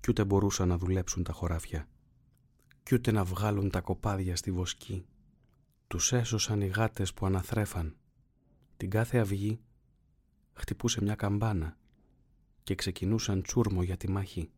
κι 0.00 0.10
ούτε 0.10 0.24
μπορούσαν 0.24 0.68
να 0.68 0.78
δουλέψουν 0.78 1.22
τα 1.22 1.32
χωράφια, 1.32 1.88
κι 2.82 2.94
ούτε 2.94 3.12
να 3.12 3.24
βγάλουν 3.24 3.70
τα 3.70 3.80
κοπάδια 3.80 4.36
στη 4.36 4.52
βοσκή. 4.52 5.06
Τους 5.86 6.12
έσωσαν 6.12 6.60
οι 6.60 6.66
γάτες 6.66 7.14
που 7.14 7.26
αναθρέφαν. 7.26 7.96
Την 8.76 8.90
κάθε 8.90 9.18
αυγή 9.18 9.60
χτυπούσε 10.52 11.02
μια 11.02 11.14
καμπάνα 11.14 11.76
και 12.62 12.74
ξεκινούσαν 12.74 13.42
τσούρμο 13.42 13.82
για 13.82 13.96
τη 13.96 14.10
μάχη. 14.10 14.50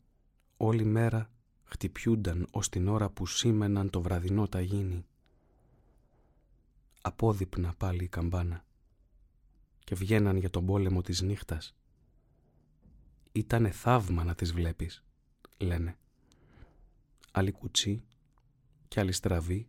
Όλη 0.57 0.85
μέρα 0.85 1.31
χτυπιούνταν 1.65 2.47
ως 2.51 2.69
την 2.69 2.89
ώρα 2.89 3.11
που 3.11 3.27
σήμαιναν 3.27 3.91
το 3.91 4.01
βραδινό 4.01 4.49
ταγίνι. 4.49 5.07
Απόδειπνα 7.07 7.75
πάλι 7.75 8.05
η 8.05 8.09
καμπάνα 8.09 8.65
και 9.79 9.95
βγαίναν 9.95 10.37
για 10.37 10.51
τον 10.51 10.67
πόλεμο 10.67 11.03
της 11.03 11.21
νύχτας. 11.23 11.77
Ήτανε 13.33 13.71
θαύμα 13.71 14.25
να 14.25 14.35
τις 14.35 14.53
βλέπεις, 14.53 15.05
λένε. 15.59 15.99
Άλλη 17.33 17.53
κουτσί 17.53 18.05
και 18.89 19.01
άλλη 19.01 19.13
στραβή, 19.13 19.69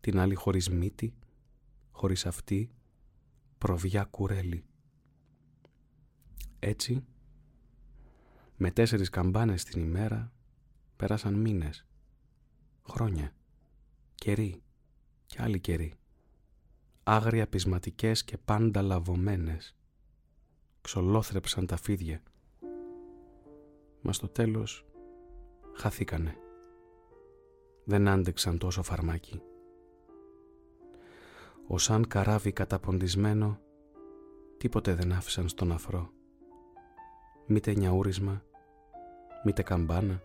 την 0.00 0.18
άλλη 0.18 0.34
χωρίς 0.34 0.70
μύτη, 0.70 1.14
χωρίς 1.90 2.26
αυτή, 2.26 2.70
προβιά 3.58 4.04
κουρέλι. 4.04 4.64
Έτσι, 6.58 7.04
με 8.56 8.70
τέσσερις 8.70 9.08
καμπάνες 9.08 9.64
την 9.64 9.82
ημέρα, 9.82 10.32
πέρασαν 10.96 11.34
μήνες, 11.34 11.86
χρόνια, 12.88 13.34
καιροί 14.14 14.62
και 15.26 15.42
άλλοι 15.42 15.60
καιροί. 15.60 15.96
Άγρια 17.04 17.48
πεισματικές 17.48 18.24
και 18.24 18.38
πάντα 18.38 18.82
λαβωμένες. 18.82 19.76
Ξολόθρεψαν 20.80 21.66
τα 21.66 21.76
φίδια. 21.76 22.22
Μα 24.02 24.12
στο 24.12 24.28
τέλος 24.28 24.86
χαθήκανε. 25.74 26.36
Δεν 27.84 28.08
άντεξαν 28.08 28.58
τόσο 28.58 28.82
φαρμάκι. 28.82 29.42
Ο 31.66 31.78
σαν 31.78 32.06
καράβι 32.08 32.52
καταποντισμένο 32.52 33.60
τίποτε 34.56 34.94
δεν 34.94 35.12
άφησαν 35.12 35.48
στον 35.48 35.72
αφρό. 35.72 36.10
Μήτε 37.46 37.74
νιαούρισμα, 37.74 38.42
μήτε 39.44 39.62
καμπάνα. 39.62 40.22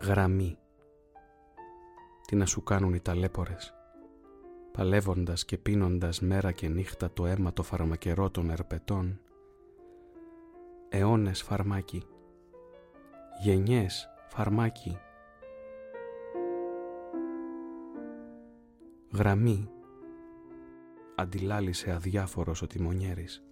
Γραμμή. 0.00 0.58
Τι 2.26 2.36
να 2.36 2.46
σου 2.46 2.62
κάνουν 2.62 2.94
οι 2.94 3.00
ταλέπορες. 3.00 3.74
Παλεύοντας 4.72 5.44
και 5.44 5.58
πίνοντας 5.58 6.20
μέρα 6.20 6.52
και 6.52 6.68
νύχτα 6.68 7.12
το 7.12 7.26
αίμα 7.26 7.52
το 7.52 7.62
φαρμακερό 7.62 8.30
των 8.30 8.50
ερπετών. 8.50 9.20
Αιώνες 10.88 11.42
φαρμάκι. 11.42 12.02
Γενιές 13.42 14.08
φαρμάκι. 14.28 14.98
Γραμμή. 19.12 19.70
Αντιλάλησε 21.14 21.90
αδιάφορος 21.90 22.62
ο 22.62 22.66
τιμονιέρης. 22.66 23.42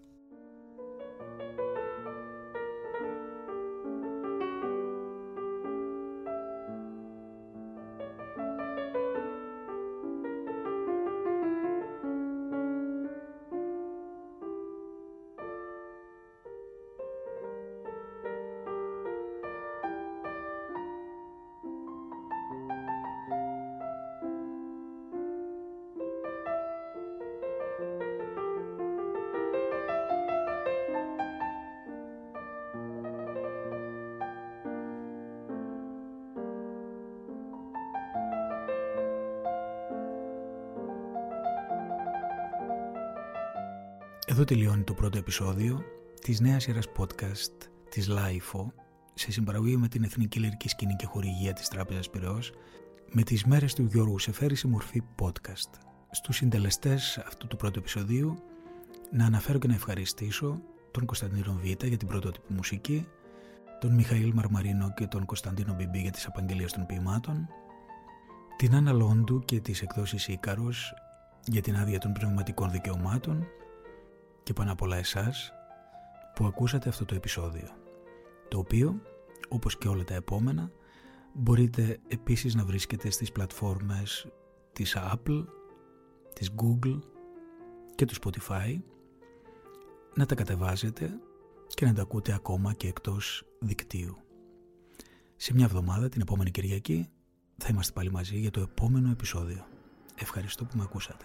Εδώ 44.41 44.55
τελειώνει 44.55 44.83
το 44.83 44.95
πρώτο 44.95 45.19
επεισόδιο 45.19 45.83
της 46.21 46.41
νέας 46.41 46.63
σειράς 46.63 46.87
podcast 46.99 47.69
της 47.91 48.09
LIFO 48.11 48.67
σε 49.15 49.33
συμπαραγωγή 49.33 49.77
με 49.77 49.89
την 49.89 50.03
Εθνική 50.03 50.39
Λυρική 50.39 50.69
Σκηνή 50.69 50.95
και 50.97 51.07
Χορηγία 51.07 51.53
της 51.53 51.69
Τράπεζας 51.69 52.11
Πυραιός 52.11 52.53
με 53.13 53.23
τις 53.23 53.45
μέρες 53.45 53.75
του 53.75 53.83
Γιώργου 53.83 54.19
Σεφέρη 54.19 54.55
σε 54.55 54.69
μορφή 54.69 55.03
podcast. 55.21 55.71
Στους 56.11 56.37
συντελεστές 56.37 57.19
αυτού 57.27 57.47
του 57.47 57.57
πρώτου 57.57 57.79
επεισοδίου 57.79 58.43
να 59.11 59.25
αναφέρω 59.25 59.59
και 59.59 59.67
να 59.67 59.75
ευχαριστήσω 59.75 60.61
τον 60.91 61.05
Κωνσταντίνο 61.07 61.59
Β 61.63 61.65
για 61.65 61.97
την 61.97 62.09
πρωτότυπη 62.09 62.53
μουσική, 62.53 63.07
τον 63.81 63.95
Μιχαήλ 63.95 64.33
Μαρμαρίνο 64.35 64.93
και 64.97 65.07
τον 65.07 65.25
Κωνσταντίνο 65.25 65.75
Μπιμπί 65.75 66.01
για 66.01 66.11
τις 66.11 66.27
απαγγελίες 66.27 66.73
των 66.73 66.87
ποιημάτων, 66.87 67.49
την 68.57 68.75
Άννα 68.75 68.93
Λόντου 68.93 69.41
και 69.45 69.61
τις 69.61 69.83
εκδόσεις 69.83 70.29
Ίκαρος 70.29 70.95
για 71.45 71.61
την 71.61 71.77
άδεια 71.77 71.99
των 71.99 72.13
πνευματικών 72.13 72.71
δικαιωμάτων 72.71 73.47
και 74.43 74.53
πάνω 74.53 74.73
απ' 74.73 74.83
όλα 74.83 74.97
εσάς 74.97 75.53
που 76.35 76.47
ακούσατε 76.47 76.89
αυτό 76.89 77.05
το 77.05 77.15
επεισόδιο, 77.15 77.69
το 78.49 78.59
οποίο, 78.59 79.01
όπως 79.49 79.79
και 79.79 79.89
όλα 79.89 80.05
τα 80.05 80.15
επόμενα, 80.15 80.71
μπορείτε 81.33 81.99
επίσης 82.09 82.55
να 82.55 82.65
βρίσκετε 82.65 83.11
στις 83.11 83.33
πλατφόρμες 83.33 84.27
της 84.73 84.97
Apple, 84.99 85.45
της 86.35 86.55
Google 86.57 86.99
και 87.95 88.05
του 88.05 88.15
Spotify, 88.15 88.81
να 90.15 90.27
τα 90.27 90.35
κατεβάζετε 90.35 91.11
και 91.69 91.87
να 91.87 91.93
τα 91.93 92.03
ακούτε 92.03 92.33
ακόμα 92.33 92.73
και 92.73 92.89
εκτός 92.89 93.45
δικτύου. 93.59 94.17
Σε 95.37 95.55
μια 95.55 95.65
εβδομάδα, 95.65 96.09
την 96.09 96.21
επόμενη 96.21 96.51
Κυριακή, 96.51 97.09
θα 97.57 97.69
είμαστε 97.71 97.93
πάλι 97.93 98.11
μαζί 98.11 98.39
για 98.39 98.51
το 98.51 98.61
επόμενο 98.61 99.11
επεισόδιο. 99.11 99.67
Ευχαριστώ 100.15 100.65
που 100.65 100.77
με 100.77 100.83
ακούσατε. 100.83 101.25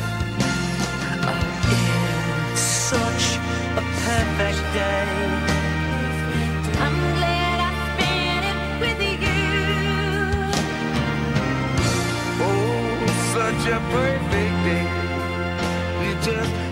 A 13.71 13.79
perfect 13.79 14.55
day. 14.65 14.85
You 16.03 16.13
just 16.21 16.70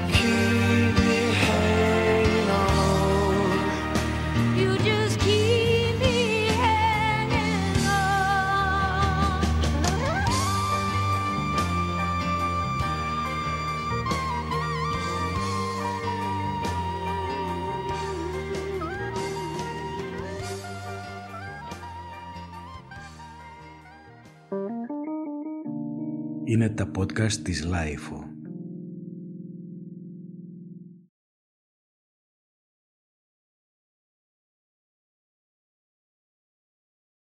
podcast 27.00 27.34
της 27.34 27.64
Λάιφο. 27.64 28.39